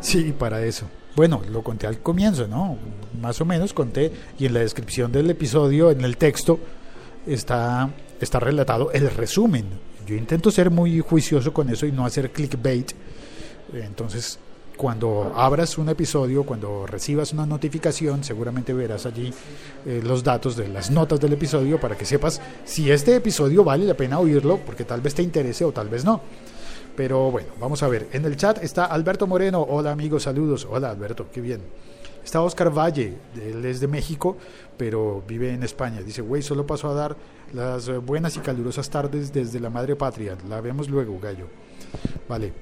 Sí, 0.00 0.34
para 0.36 0.64
eso. 0.64 0.86
Bueno, 1.16 1.42
lo 1.50 1.62
conté 1.62 1.86
al 1.86 1.98
comienzo, 1.98 2.46
¿no? 2.46 2.78
Más 3.20 3.40
o 3.40 3.44
menos 3.44 3.74
conté 3.74 4.12
y 4.38 4.46
en 4.46 4.54
la 4.54 4.60
descripción 4.60 5.12
del 5.12 5.28
episodio, 5.30 5.90
en 5.90 6.02
el 6.02 6.16
texto, 6.16 6.58
está, 7.26 7.90
está 8.20 8.40
relatado 8.40 8.92
el 8.92 9.10
resumen 9.10 9.66
yo 10.10 10.16
intento 10.16 10.50
ser 10.50 10.70
muy 10.70 10.98
juicioso 10.98 11.52
con 11.52 11.70
eso 11.70 11.86
y 11.86 11.92
no 11.92 12.04
hacer 12.04 12.32
clickbait. 12.32 12.90
Entonces, 13.72 14.40
cuando 14.76 15.32
abras 15.36 15.78
un 15.78 15.88
episodio, 15.88 16.42
cuando 16.42 16.84
recibas 16.84 17.32
una 17.32 17.46
notificación, 17.46 18.24
seguramente 18.24 18.72
verás 18.72 19.06
allí 19.06 19.32
eh, 19.86 20.00
los 20.02 20.24
datos 20.24 20.56
de 20.56 20.66
las 20.66 20.90
notas 20.90 21.20
del 21.20 21.34
episodio 21.34 21.78
para 21.78 21.96
que 21.96 22.04
sepas 22.04 22.40
si 22.64 22.90
este 22.90 23.14
episodio 23.14 23.62
vale 23.62 23.84
la 23.84 23.94
pena 23.94 24.18
oírlo, 24.18 24.58
porque 24.66 24.84
tal 24.84 25.00
vez 25.00 25.14
te 25.14 25.22
interese 25.22 25.64
o 25.64 25.70
tal 25.70 25.88
vez 25.88 26.04
no. 26.04 26.20
Pero 26.96 27.30
bueno, 27.30 27.50
vamos 27.60 27.82
a 27.84 27.88
ver. 27.88 28.08
En 28.12 28.24
el 28.24 28.36
chat 28.36 28.62
está 28.64 28.86
Alberto 28.86 29.28
Moreno. 29.28 29.60
Hola 29.62 29.92
amigos, 29.92 30.24
saludos. 30.24 30.66
Hola 30.68 30.90
Alberto, 30.90 31.28
qué 31.32 31.40
bien. 31.40 31.60
Está 32.30 32.42
Oscar 32.42 32.70
Valle, 32.70 33.18
él 33.34 33.64
es 33.64 33.80
de 33.80 33.88
México, 33.88 34.36
pero 34.76 35.20
vive 35.26 35.52
en 35.52 35.64
España. 35.64 36.00
Dice, 36.00 36.22
güey, 36.22 36.42
solo 36.42 36.64
paso 36.64 36.88
a 36.88 36.94
dar 36.94 37.16
las 37.52 37.88
eh, 37.88 37.98
buenas 37.98 38.36
y 38.36 38.38
calurosas 38.38 38.88
tardes 38.88 39.32
desde 39.32 39.58
la 39.58 39.68
madre 39.68 39.96
patria. 39.96 40.38
La 40.48 40.60
vemos 40.60 40.88
luego, 40.88 41.18
gallo. 41.18 41.48
Vale. 42.28 42.52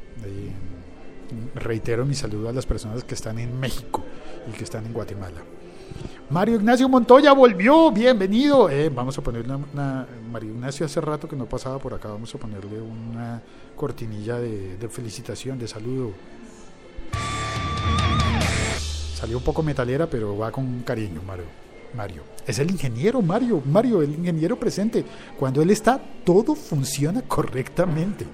reitero 1.55 2.07
mi 2.07 2.15
saludo 2.15 2.49
a 2.49 2.53
las 2.55 2.65
personas 2.65 3.05
que 3.05 3.13
están 3.13 3.39
en 3.39 3.61
México 3.61 4.03
y 4.51 4.57
que 4.57 4.65
están 4.65 4.87
en 4.87 4.95
Guatemala. 4.95 5.43
Mario 6.31 6.55
Ignacio 6.55 6.89
Montoya 6.89 7.35
volvió, 7.35 7.93
bienvenido. 7.93 8.71
Eh, 8.71 8.89
vamos 8.89 9.19
a 9.19 9.23
ponerle 9.23 9.55
una, 9.55 10.07
Mario 10.33 10.53
Ignacio 10.53 10.87
hace 10.87 11.03
rato 11.03 11.29
que 11.29 11.37
no 11.37 11.45
pasaba 11.45 11.79
por 11.79 11.93
acá, 11.93 12.09
vamos 12.09 12.35
a 12.35 12.39
ponerle 12.39 12.81
una 12.81 13.43
cortinilla 13.77 14.39
de, 14.39 14.79
de 14.79 14.89
felicitación, 14.89 15.59
de 15.59 15.69
saludo. 15.69 16.15
Salió 19.19 19.39
un 19.39 19.43
poco 19.43 19.65
metalera, 19.65 20.07
pero 20.07 20.39
va 20.39 20.53
con 20.53 20.83
cariño, 20.83 21.21
Mario. 21.27 21.47
Mario. 21.93 22.23
Es 22.47 22.61
el 22.61 22.71
ingeniero 22.71 23.21
Mario, 23.21 23.61
Mario, 23.67 24.01
el 24.01 24.11
ingeniero 24.11 24.57
presente. 24.57 25.05
Cuando 25.37 25.61
él 25.61 25.71
está, 25.71 26.01
todo 26.25 26.55
funciona 26.55 27.23
correctamente. 27.23 28.25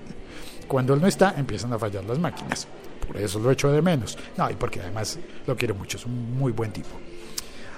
Cuando 0.69 0.93
él 0.93 1.00
no 1.00 1.07
está, 1.07 1.37
empiezan 1.38 1.73
a 1.73 1.79
fallar 1.79 2.05
las 2.05 2.19
máquinas. 2.19 2.69
Por 3.07 3.17
eso 3.17 3.38
lo 3.38 3.50
echo 3.50 3.73
de 3.73 3.81
menos. 3.81 4.19
No, 4.37 4.50
y 4.50 4.57
porque 4.57 4.83
además 4.83 5.19
lo 5.47 5.57
quiero 5.57 5.75
mucho, 5.75 5.97
es 5.97 6.05
un 6.05 6.37
muy 6.37 6.53
buen 6.53 6.71
tipo. 6.71 6.91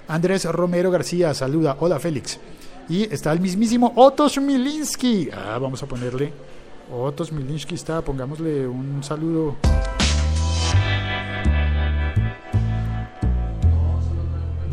Andrés 0.09 0.45
Romero 0.45 0.91
García 0.91 1.33
saluda. 1.33 1.77
Hola 1.79 2.01
Félix. 2.01 2.41
Y 2.89 3.05
está 3.05 3.31
el 3.31 3.39
mismísimo 3.39 3.93
Otto 3.95 4.29
Smilinski. 4.29 5.31
Ah, 5.33 5.59
vamos 5.61 5.81
a 5.81 5.87
ponerle. 5.87 6.33
Otto 6.93 7.25
Smilinski 7.25 7.77
está, 7.77 8.03
pongámosle 8.03 8.67
un 8.67 9.05
saludo. 9.05 9.59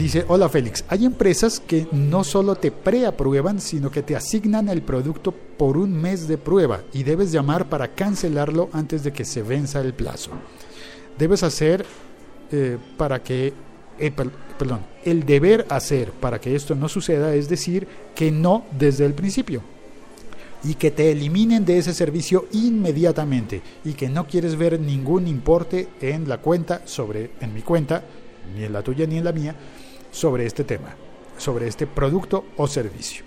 Dice, 0.04 0.26
hola 0.28 0.50
Félix, 0.50 0.84
hay 0.88 1.06
empresas 1.06 1.60
que 1.60 1.88
no 1.92 2.24
solo 2.24 2.56
te 2.56 2.72
preaprueban, 2.72 3.60
sino 3.62 3.92
que 3.92 4.02
te 4.04 4.16
asignan 4.16 4.70
el 4.70 4.82
producto 4.82 5.32
por 5.32 5.78
un 5.78 5.94
mes 5.94 6.28
de 6.28 6.38
prueba 6.38 6.82
y 6.94 7.04
debes 7.04 7.32
llamar 7.32 7.70
para 7.70 7.90
cancelarlo 7.90 8.70
antes 8.74 9.04
de 9.04 9.14
que 9.14 9.26
se 9.26 9.42
venza 9.44 9.82
el 9.82 9.94
plazo. 9.94 10.32
Debes 11.18 11.44
hacer 11.44 11.86
eh, 12.52 12.78
para 12.98 13.22
que, 13.24 13.54
eh, 14.00 14.12
per- 14.12 14.32
perdón, 14.58 14.82
el 15.06 15.26
deber 15.26 15.66
hacer 15.70 16.12
para 16.12 16.40
que 16.40 16.56
esto 16.56 16.76
no 16.76 16.90
suceda 16.90 17.34
es 17.36 17.48
decir 17.50 17.88
que 18.16 18.32
no 18.32 18.66
desde 18.78 19.06
el 19.06 19.14
principio 19.14 19.62
y 20.64 20.76
que 20.76 20.92
te 20.92 21.12
eliminen 21.12 21.66
de 21.66 21.78
ese 21.78 21.94
servicio 21.94 22.48
inmediatamente 22.54 23.62
y 23.84 23.94
que 23.94 24.10
no 24.10 24.26
quieres 24.28 24.56
ver 24.56 24.80
ningún 24.80 25.28
importe 25.28 25.90
en 26.02 26.28
la 26.30 26.38
cuenta 26.40 26.82
sobre 26.86 27.32
en 27.42 27.54
mi 27.54 27.62
cuenta 27.62 28.04
ni 28.56 28.64
en 28.64 28.74
la 28.74 28.82
tuya 28.82 29.06
ni 29.08 29.18
en 29.18 29.24
la 29.26 29.32
mía 29.34 29.56
sobre 30.14 30.46
este 30.46 30.64
tema, 30.64 30.96
sobre 31.38 31.68
este 31.68 31.88
producto 31.88 32.46
o 32.56 32.68
servicio. 32.68 33.26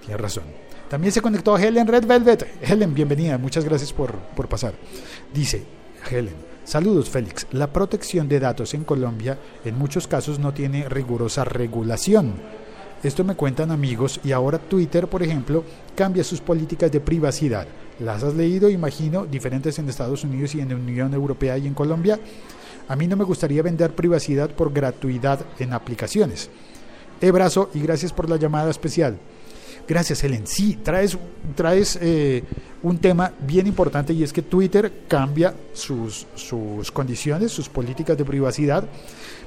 Tienes 0.00 0.20
razón. 0.20 0.44
También 0.90 1.12
se 1.12 1.22
conectó 1.22 1.56
Helen 1.56 1.86
Red 1.86 2.06
Velvet. 2.06 2.46
Helen, 2.60 2.92
bienvenida, 2.92 3.38
muchas 3.38 3.64
gracias 3.64 3.92
por, 3.92 4.12
por 4.12 4.48
pasar. 4.48 4.74
Dice 5.32 5.62
Helen, 6.10 6.34
saludos 6.64 7.08
Félix. 7.08 7.46
La 7.52 7.72
protección 7.72 8.28
de 8.28 8.40
datos 8.40 8.74
en 8.74 8.84
Colombia 8.84 9.38
en 9.64 9.78
muchos 9.78 10.06
casos 10.08 10.38
no 10.38 10.52
tiene 10.52 10.88
rigurosa 10.88 11.44
regulación. 11.44 12.34
Esto 13.02 13.22
me 13.22 13.36
cuentan 13.36 13.70
amigos 13.70 14.18
y 14.24 14.32
ahora 14.32 14.58
Twitter, 14.58 15.06
por 15.06 15.22
ejemplo, 15.22 15.62
cambia 15.94 16.24
sus 16.24 16.40
políticas 16.40 16.90
de 16.90 16.98
privacidad. 16.98 17.68
¿Las 18.00 18.24
has 18.24 18.34
leído, 18.34 18.68
imagino, 18.70 19.24
diferentes 19.24 19.78
en 19.78 19.88
Estados 19.88 20.24
Unidos 20.24 20.54
y 20.56 20.60
en 20.60 20.70
la 20.70 20.74
Unión 20.74 21.14
Europea 21.14 21.56
y 21.58 21.68
en 21.68 21.74
Colombia? 21.74 22.18
A 22.88 22.96
mí 22.96 23.06
no 23.06 23.16
me 23.16 23.24
gustaría 23.24 23.62
vender 23.62 23.94
privacidad 23.94 24.50
por 24.50 24.72
gratuidad 24.72 25.40
en 25.58 25.72
aplicaciones. 25.72 26.50
Abrazo 27.26 27.70
y 27.74 27.80
gracias 27.80 28.12
por 28.12 28.28
la 28.28 28.36
llamada 28.36 28.70
especial. 28.70 29.18
Gracias, 29.86 30.22
Helen. 30.22 30.46
Sí, 30.46 30.78
traes, 30.82 31.16
traes 31.54 31.98
eh, 32.00 32.44
un 32.82 32.98
tema 32.98 33.32
bien 33.40 33.66
importante 33.66 34.12
y 34.12 34.22
es 34.22 34.32
que 34.32 34.42
Twitter 34.42 34.92
cambia 35.08 35.54
sus, 35.72 36.26
sus 36.34 36.92
condiciones, 36.92 37.52
sus 37.52 37.68
políticas 37.68 38.16
de 38.16 38.24
privacidad, 38.24 38.84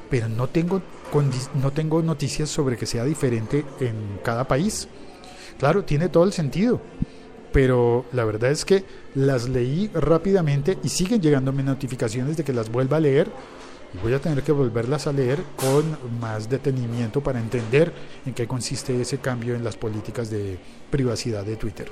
pero 0.10 0.28
no 0.28 0.48
tengo, 0.48 0.82
no 1.62 1.72
tengo 1.72 2.02
noticias 2.02 2.50
sobre 2.50 2.76
que 2.76 2.88
sea 2.88 3.06
diferente 3.06 3.64
en 3.80 4.20
cada 4.24 4.48
país. 4.48 4.88
Claro, 5.60 5.84
tiene 5.84 6.10
todo 6.10 6.24
el 6.24 6.34
sentido, 6.34 6.82
pero 7.52 8.06
la 8.14 8.26
verdad 8.26 8.52
es 8.52 8.66
que 8.66 8.84
las 9.16 9.50
leí 9.50 9.90
rápidamente 9.94 10.78
y 10.84 10.90
siguen 10.90 11.22
llegándome 11.22 11.64
notificaciones 11.64 12.38
de 12.38 12.44
que 12.44 12.54
las 12.54 12.72
vuelva 12.72 12.98
a 12.98 13.02
leer 13.02 13.30
y 13.94 13.98
voy 13.98 14.14
a 14.14 14.20
tener 14.20 14.42
que 14.42 14.52
volverlas 14.52 15.08
a 15.08 15.12
leer 15.12 15.44
con 15.58 15.98
más 16.20 16.50
detenimiento 16.50 17.22
para 17.22 17.40
entender 17.40 17.92
en 18.26 18.34
qué 18.34 18.48
consiste 18.48 19.00
ese 19.00 19.18
cambio 19.18 19.54
en 19.54 19.64
las 19.64 19.76
políticas 19.76 20.30
de 20.30 20.58
privacidad 20.90 21.44
de 21.44 21.58
Twitter. 21.58 21.90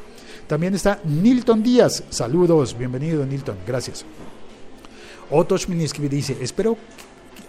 También 0.48 0.76
está 0.76 1.02
Nilton 1.04 1.62
Díaz. 1.62 2.04
Saludos, 2.10 2.78
bienvenido 2.78 3.26
Nilton, 3.26 3.58
gracias. 3.68 4.06
Otto 5.32 5.58
Schmilinski 5.58 6.08
dice, 6.08 6.38
espero 6.42 6.78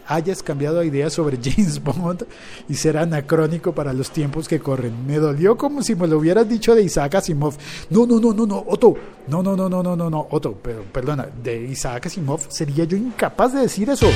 hayas 0.07 0.43
cambiado 0.43 0.81
de 0.81 0.87
idea 0.87 1.11
sobre 1.11 1.39
James 1.43 1.83
Bond 1.83 2.25
y 2.69 2.75
ser 2.75 2.99
anacrónico 2.99 3.75
para 3.75 3.93
los 3.93 4.11
tiempos 4.11 4.49
que 4.49 4.61
corren. 4.61 5.07
Me 5.07 5.17
dolió 5.19 5.57
como 5.57 5.83
si 5.83 5.95
me 5.95 6.07
lo 6.07 6.19
hubieras 6.19 6.49
dicho 6.49 6.75
de 6.75 6.83
Isaac 6.83 7.17
Asimov. 7.17 7.55
No, 7.91 8.07
no, 8.07 8.21
no, 8.21 8.33
no, 8.33 8.47
no, 8.47 8.65
Otto. 8.67 8.95
No, 9.29 9.43
no, 9.43 9.57
no, 9.57 9.69
no, 9.69 9.83
no, 9.83 9.97
no, 9.97 10.11
no, 10.11 10.27
Otto, 10.31 10.59
pero 10.63 10.83
perdona, 10.85 11.29
de 11.43 11.63
Isaac 11.63 12.07
Asimov 12.07 12.41
sería 12.49 12.85
yo 12.85 12.97
incapaz 12.97 13.53
de 13.53 13.61
decir 13.61 13.89
eso. 13.91 14.11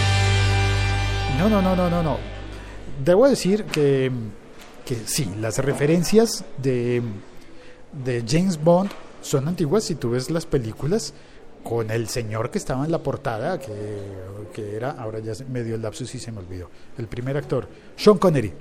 No, 1.39 1.49
no, 1.49 1.61
no, 1.61 1.75
no, 1.75 1.91
no, 1.91 2.03
no. 2.03 2.19
Debo 3.05 3.29
decir 3.29 3.65
que, 3.65 4.11
que 4.85 4.97
sí, 5.07 5.29
las 5.41 5.59
referencias 5.59 6.45
de, 6.59 7.03
de 8.05 8.25
James 8.27 8.63
Bond 8.63 8.91
son 9.21 9.49
antiguas 9.49 9.85
si 9.85 9.95
tú 9.95 10.11
ves 10.11 10.31
las 10.31 10.47
películas 10.47 11.15
con 11.65 11.91
el 11.91 12.09
señor 12.09 12.51
que 12.51 12.59
estaba 12.59 12.85
en 12.85 12.93
la 12.93 12.99
portada, 12.99 13.59
que, 13.59 13.73
que 14.53 14.77
era, 14.77 14.93
ahora 14.93 15.19
ya 15.19 15.33
me 15.49 15.65
dio 15.65 15.75
el 15.75 15.83
lapsus 15.83 16.15
y 16.15 16.19
se 16.19 16.31
me 16.31 16.39
olvidó, 16.39 16.69
el 16.99 17.09
primer 17.09 17.37
actor, 17.37 17.67
Sean 17.97 18.19
Connery. 18.19 18.53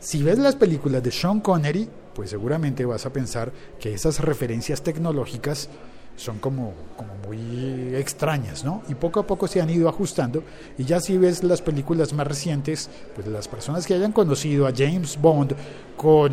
Si 0.00 0.22
ves 0.22 0.38
las 0.38 0.56
películas 0.56 1.02
de 1.02 1.10
Sean 1.10 1.40
Connery, 1.40 1.88
pues 2.14 2.30
seguramente 2.30 2.84
vas 2.84 3.06
a 3.06 3.12
pensar 3.12 3.52
que 3.80 3.94
esas 3.94 4.20
referencias 4.20 4.82
tecnológicas 4.82 5.68
son 6.16 6.38
como, 6.38 6.74
como 6.96 7.14
muy 7.26 7.94
extrañas, 7.96 8.64
¿no? 8.64 8.82
Y 8.88 8.94
poco 8.94 9.20
a 9.20 9.26
poco 9.26 9.48
se 9.48 9.60
han 9.60 9.70
ido 9.70 9.88
ajustando. 9.88 10.42
Y 10.78 10.84
ya 10.84 11.00
si 11.00 11.16
ves 11.18 11.42
las 11.42 11.62
películas 11.62 12.12
más 12.12 12.26
recientes, 12.26 12.90
pues 13.14 13.26
las 13.26 13.48
personas 13.48 13.86
que 13.86 13.94
hayan 13.94 14.12
conocido 14.12 14.66
a 14.66 14.72
James 14.76 15.20
Bond 15.20 15.54
con, 15.96 16.32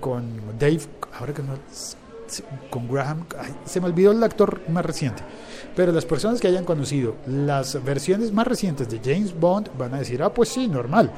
con 0.00 0.58
Dave, 0.58 0.80
ahora 1.18 1.32
que 1.32 1.42
no, 1.42 1.54
con 2.70 2.88
Graham, 2.88 3.24
se 3.64 3.80
me 3.80 3.86
olvidó 3.86 4.12
el 4.12 4.22
actor 4.22 4.60
más 4.68 4.84
reciente, 4.84 5.22
pero 5.74 5.92
las 5.92 6.04
personas 6.04 6.40
que 6.40 6.48
hayan 6.48 6.64
conocido 6.64 7.16
las 7.26 7.82
versiones 7.82 8.32
más 8.32 8.46
recientes 8.46 8.88
de 8.88 9.00
James 9.02 9.38
Bond 9.38 9.70
van 9.76 9.94
a 9.94 9.98
decir, 9.98 10.22
ah, 10.22 10.32
pues 10.32 10.48
sí, 10.48 10.68
normal. 10.68 11.10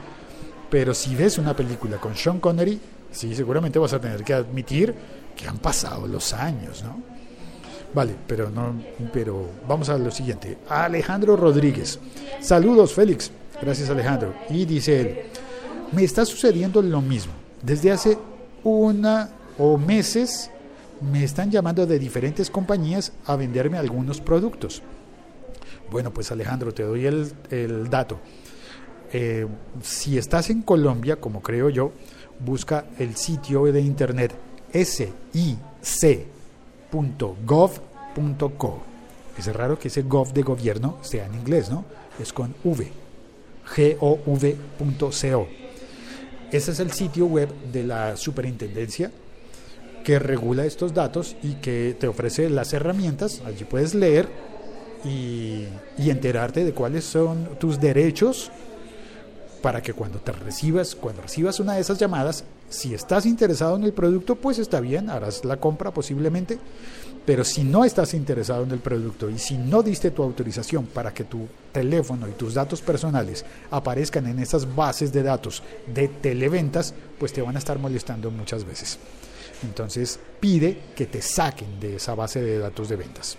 Pero 0.71 0.95
si 0.95 1.15
ves 1.17 1.39
una 1.39 1.55
película 1.55 1.99
con 1.99 2.15
Sean 2.15 2.39
Connery, 2.39 2.79
sí, 3.11 3.35
seguramente 3.35 3.79
vas 3.79 3.93
a 3.93 4.01
tener 4.01 4.23
que 4.23 4.35
admitir 4.35 4.95
que 5.37 5.49
han 5.49 5.59
pasado 5.59 6.07
los 6.07 6.33
años, 6.33 6.83
¿no? 6.85 7.03
Vale, 7.93 8.15
pero 8.27 8.51
no, 8.51 8.75
pero 9.13 9.49
vamos 9.67 9.89
a 9.89 9.99
lo 9.99 10.11
siguiente. 10.13 10.59
Alejandro 10.69 11.37
Rodríguez. 11.37 11.99
Saludos, 12.41 12.95
Félix. 12.95 13.33
Gracias, 13.61 13.91
Alejandro. 13.91 14.33
Y 14.49 14.65
dice 14.65 15.01
él, 15.01 15.19
me 15.93 16.05
está 16.05 16.25
sucediendo 16.25 16.81
lo 16.83 17.01
mismo. 17.01 17.33
Desde 17.63 17.91
hace 17.91 18.17
una 18.63 19.31
o 19.59 19.77
meses 19.77 20.51
me 21.01 21.25
están 21.25 21.51
llamando 21.51 21.87
de 21.87 21.99
diferentes 21.99 22.51
compañías 22.51 23.13
a 23.27 23.37
venderme 23.37 23.79
algunos 23.79 24.21
productos. 24.21 24.83
Bueno, 25.91 26.13
pues 26.13 26.31
Alejandro, 26.31 26.73
te 26.73 26.83
doy 26.83 27.07
el, 27.07 27.33
dato. 27.91 28.21
Eh, 29.13 29.47
si 29.83 30.19
estás 30.19 30.51
en 30.51 30.63
Colombia, 30.63 31.17
como 31.17 31.43
creo 31.43 31.69
yo, 31.69 31.93
busca 32.39 32.87
el 32.99 33.17
sitio 33.17 33.65
de 33.65 33.81
internet 33.81 34.33
sic.gov.co. 34.73 35.33
Es 39.37 39.47
raro 39.55 39.79
que 39.79 39.89
ese 39.89 40.03
gov 40.03 40.33
de 40.33 40.43
gobierno 40.43 40.99
sea 41.01 41.27
en 41.27 41.35
inglés, 41.35 41.71
¿no? 41.71 41.85
Es 42.21 42.33
con 42.33 42.55
V. 42.63 42.93
gov.co. 43.99 45.49
Ese 46.53 46.73
es 46.73 46.81
el 46.81 46.91
sitio 46.93 47.27
web 47.27 47.49
de 47.73 47.85
la 47.85 48.17
superintendencia 48.17 49.11
que 50.05 50.19
regula 50.19 50.65
estos 50.65 50.95
datos 50.95 51.37
y 51.43 51.55
que 51.55 51.97
te 51.99 52.09
ofrece 52.09 52.51
las 52.51 52.73
herramientas. 52.73 53.43
Allí 53.45 53.65
puedes 53.65 53.95
leer 53.95 54.29
y, 55.05 55.67
enterarte 55.99 56.65
de 56.65 56.73
cuáles 56.73 57.05
son 57.05 57.57
tus 57.59 57.81
derechos 57.81 58.51
para 59.63 59.83
que 59.83 59.93
cuando 59.93 60.19
te 60.19 60.33
recibas, 60.33 60.95
cuando 60.95 61.23
recibas 61.23 61.61
una 61.61 61.75
de 61.75 61.81
esas 61.81 61.99
llamadas, 61.99 62.45
si 62.71 62.95
estás 62.95 63.27
interesado 63.27 63.77
en 63.77 63.85
el 63.85 63.93
producto, 63.93 64.37
pues 64.37 64.59
está 64.59 64.81
bien, 64.81 65.11
harás 65.11 65.45
la 65.45 65.59
compra 65.59 65.93
posiblemente, 65.93 66.59
pero 67.27 67.45
si 67.45 67.65
no 67.65 67.85
estás 67.85 68.15
interesado 68.15 68.63
en 68.63 68.71
el 68.71 68.79
producto 68.79 69.29
y 69.29 69.39
si 69.39 69.59
no 69.59 69.83
diste 69.83 70.13
tu 70.13 70.23
autorización 70.23 70.87
para 70.87 71.13
que 71.13 71.25
tu 71.25 71.47
teléfono 71.73 72.29
y 72.29 72.33
tus 72.33 72.55
datos 72.55 72.81
personales 72.81 73.45
aparezcan 73.71 74.27
en 74.29 74.39
esas 74.39 74.75
bases 74.75 75.13
de 75.13 75.23
datos 75.23 75.63
de 75.93 76.09
televentas, 76.09 76.95
pues 77.19 77.33
te 77.33 77.43
van 77.43 77.57
a 77.57 77.59
estar 77.59 77.79
molestando 77.79 78.31
muchas 78.31 78.65
veces. 78.65 78.99
Entonces 79.63 80.19
pide 80.39 80.79
que 80.95 81.07
te 81.07 81.21
saquen 81.21 81.79
de 81.81 81.97
esa 81.97 82.15
base 82.15 82.41
de 82.41 82.59
datos 82.59 82.89
de 82.89 82.97
ventas. 82.97 83.37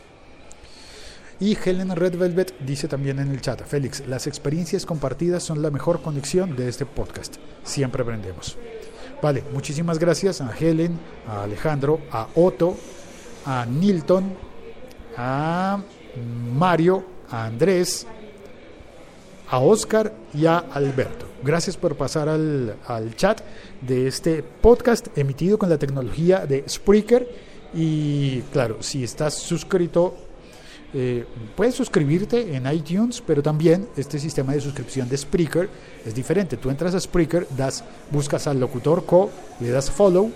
Y 1.39 1.57
Helen 1.57 1.95
Red 1.95 2.17
Velvet 2.17 2.53
dice 2.59 2.87
también 2.87 3.17
en 3.17 3.31
el 3.31 3.41
chat, 3.41 3.65
Félix, 3.65 4.05
las 4.07 4.27
experiencias 4.27 4.85
compartidas 4.85 5.41
son 5.41 5.63
la 5.63 5.71
mejor 5.71 6.03
conexión 6.03 6.55
de 6.55 6.69
este 6.69 6.85
podcast. 6.85 7.37
Siempre 7.63 8.03
aprendemos. 8.03 8.57
Vale, 9.21 9.43
muchísimas 9.53 9.99
gracias 9.99 10.41
a 10.41 10.51
Helen, 10.57 10.97
a 11.27 11.43
Alejandro, 11.43 11.99
a 12.11 12.27
Otto, 12.33 12.75
a 13.45 13.65
Nilton, 13.67 14.33
a 15.15 15.79
Mario, 16.55 17.03
a 17.29 17.45
Andrés, 17.45 18.07
a 19.47 19.59
Oscar 19.59 20.11
y 20.33 20.47
a 20.47 20.57
Alberto. 20.57 21.27
Gracias 21.43 21.77
por 21.77 21.95
pasar 21.95 22.29
al, 22.29 22.77
al 22.87 23.15
chat 23.15 23.41
de 23.81 24.07
este 24.07 24.41
podcast 24.41 25.15
emitido 25.15 25.59
con 25.59 25.69
la 25.69 25.77
tecnología 25.77 26.47
de 26.47 26.63
Spreaker. 26.67 27.27
Y 27.73 28.41
claro, 28.53 28.77
si 28.81 29.03
estás 29.03 29.35
suscrito 29.35 30.15
eh, 30.93 31.25
puedes 31.55 31.75
suscribirte 31.75 32.55
en 32.55 32.71
iTunes, 32.71 33.23
pero 33.25 33.41
también 33.41 33.87
este 33.95 34.19
sistema 34.19 34.53
de 34.53 34.61
suscripción 34.61 35.07
de 35.07 35.17
Spreaker 35.17 35.69
es 36.05 36.13
diferente. 36.13 36.57
Tú 36.57 36.69
entras 36.69 36.95
a 36.95 36.99
Spreaker, 36.99 37.47
das, 37.55 37.83
buscas 38.09 38.47
al 38.47 38.59
locutor 38.59 39.05
co, 39.05 39.29
le 39.59 39.69
das 39.69 39.89
follow 39.89 40.31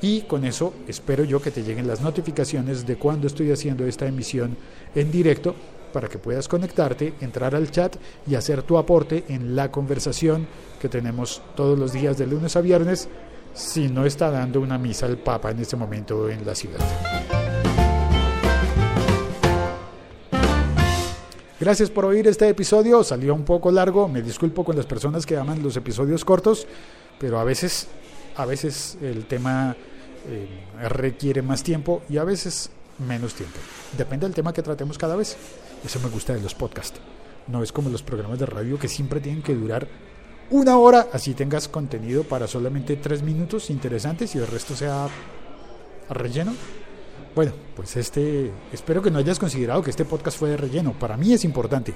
y 0.00 0.22
con 0.22 0.44
eso 0.44 0.74
espero 0.86 1.24
yo 1.24 1.40
que 1.40 1.50
te 1.50 1.62
lleguen 1.62 1.88
las 1.88 2.00
notificaciones 2.00 2.86
de 2.86 2.96
cuando 2.96 3.26
estoy 3.26 3.50
haciendo 3.50 3.86
esta 3.86 4.06
emisión 4.06 4.56
en 4.94 5.10
directo 5.10 5.54
para 5.92 6.08
que 6.08 6.18
puedas 6.18 6.46
conectarte, 6.46 7.14
entrar 7.20 7.54
al 7.54 7.70
chat 7.70 7.96
y 8.26 8.34
hacer 8.34 8.62
tu 8.62 8.76
aporte 8.76 9.24
en 9.28 9.56
la 9.56 9.70
conversación 9.70 10.46
que 10.80 10.88
tenemos 10.88 11.42
todos 11.54 11.78
los 11.78 11.92
días 11.92 12.18
de 12.18 12.26
lunes 12.26 12.54
a 12.56 12.60
viernes 12.60 13.08
si 13.54 13.88
no 13.88 14.04
está 14.04 14.30
dando 14.30 14.60
una 14.60 14.76
misa 14.76 15.06
al 15.06 15.16
Papa 15.16 15.50
en 15.50 15.60
este 15.60 15.76
momento 15.76 16.28
en 16.28 16.44
la 16.44 16.54
ciudad. 16.54 17.35
Gracias 21.66 21.90
por 21.90 22.04
oír 22.04 22.28
este 22.28 22.48
episodio, 22.48 23.02
salió 23.02 23.34
un 23.34 23.42
poco 23.42 23.72
largo, 23.72 24.06
me 24.06 24.22
disculpo 24.22 24.64
con 24.64 24.76
las 24.76 24.86
personas 24.86 25.26
que 25.26 25.36
aman 25.36 25.64
los 25.64 25.76
episodios 25.76 26.24
cortos, 26.24 26.64
pero 27.18 27.40
a 27.40 27.42
veces, 27.42 27.88
a 28.36 28.46
veces 28.46 28.96
el 29.02 29.26
tema 29.26 29.74
eh, 30.28 30.46
requiere 30.88 31.42
más 31.42 31.64
tiempo 31.64 32.02
y 32.08 32.18
a 32.18 32.22
veces 32.22 32.70
menos 33.04 33.34
tiempo. 33.34 33.56
Depende 33.98 34.26
del 34.26 34.34
tema 34.36 34.52
que 34.52 34.62
tratemos 34.62 34.96
cada 34.96 35.16
vez. 35.16 35.36
Eso 35.84 35.98
me 35.98 36.08
gusta 36.08 36.34
de 36.34 36.40
los 36.40 36.54
podcasts. 36.54 37.00
No 37.48 37.64
es 37.64 37.72
como 37.72 37.90
los 37.90 38.04
programas 38.04 38.38
de 38.38 38.46
radio 38.46 38.78
que 38.78 38.86
siempre 38.86 39.18
tienen 39.18 39.42
que 39.42 39.56
durar 39.56 39.88
una 40.50 40.78
hora, 40.78 41.08
así 41.12 41.34
tengas 41.34 41.66
contenido 41.66 42.22
para 42.22 42.46
solamente 42.46 42.94
tres 42.94 43.24
minutos 43.24 43.70
interesantes 43.70 44.36
y 44.36 44.38
el 44.38 44.46
resto 44.46 44.76
sea 44.76 45.08
relleno. 46.10 46.54
Bueno, 47.36 47.52
pues 47.76 47.94
este, 47.98 48.50
espero 48.72 49.02
que 49.02 49.10
no 49.10 49.18
hayas 49.18 49.38
considerado 49.38 49.82
que 49.82 49.90
este 49.90 50.06
podcast 50.06 50.38
fue 50.38 50.48
de 50.48 50.56
relleno. 50.56 50.94
Para 50.98 51.18
mí 51.18 51.34
es 51.34 51.44
importante. 51.44 51.92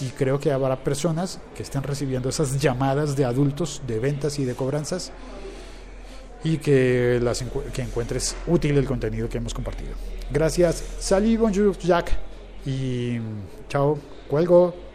Y 0.00 0.10
creo 0.10 0.38
que 0.38 0.52
habrá 0.52 0.84
personas 0.84 1.40
que 1.56 1.64
estén 1.64 1.82
recibiendo 1.82 2.28
esas 2.28 2.60
llamadas 2.60 3.16
de 3.16 3.24
adultos 3.24 3.82
de 3.88 3.98
ventas 3.98 4.38
y 4.38 4.44
de 4.44 4.54
cobranzas 4.54 5.10
y 6.44 6.58
que, 6.58 7.18
las 7.20 7.44
que 7.74 7.82
encuentres 7.82 8.36
útil 8.46 8.78
el 8.78 8.86
contenido 8.86 9.28
que 9.28 9.38
hemos 9.38 9.52
compartido. 9.52 9.90
Gracias. 10.30 10.84
Salut, 11.00 11.40
bonjour, 11.40 11.76
Jack. 11.76 12.12
Y 12.64 13.18
chao. 13.68 13.98
Cuelgo. 14.28 14.87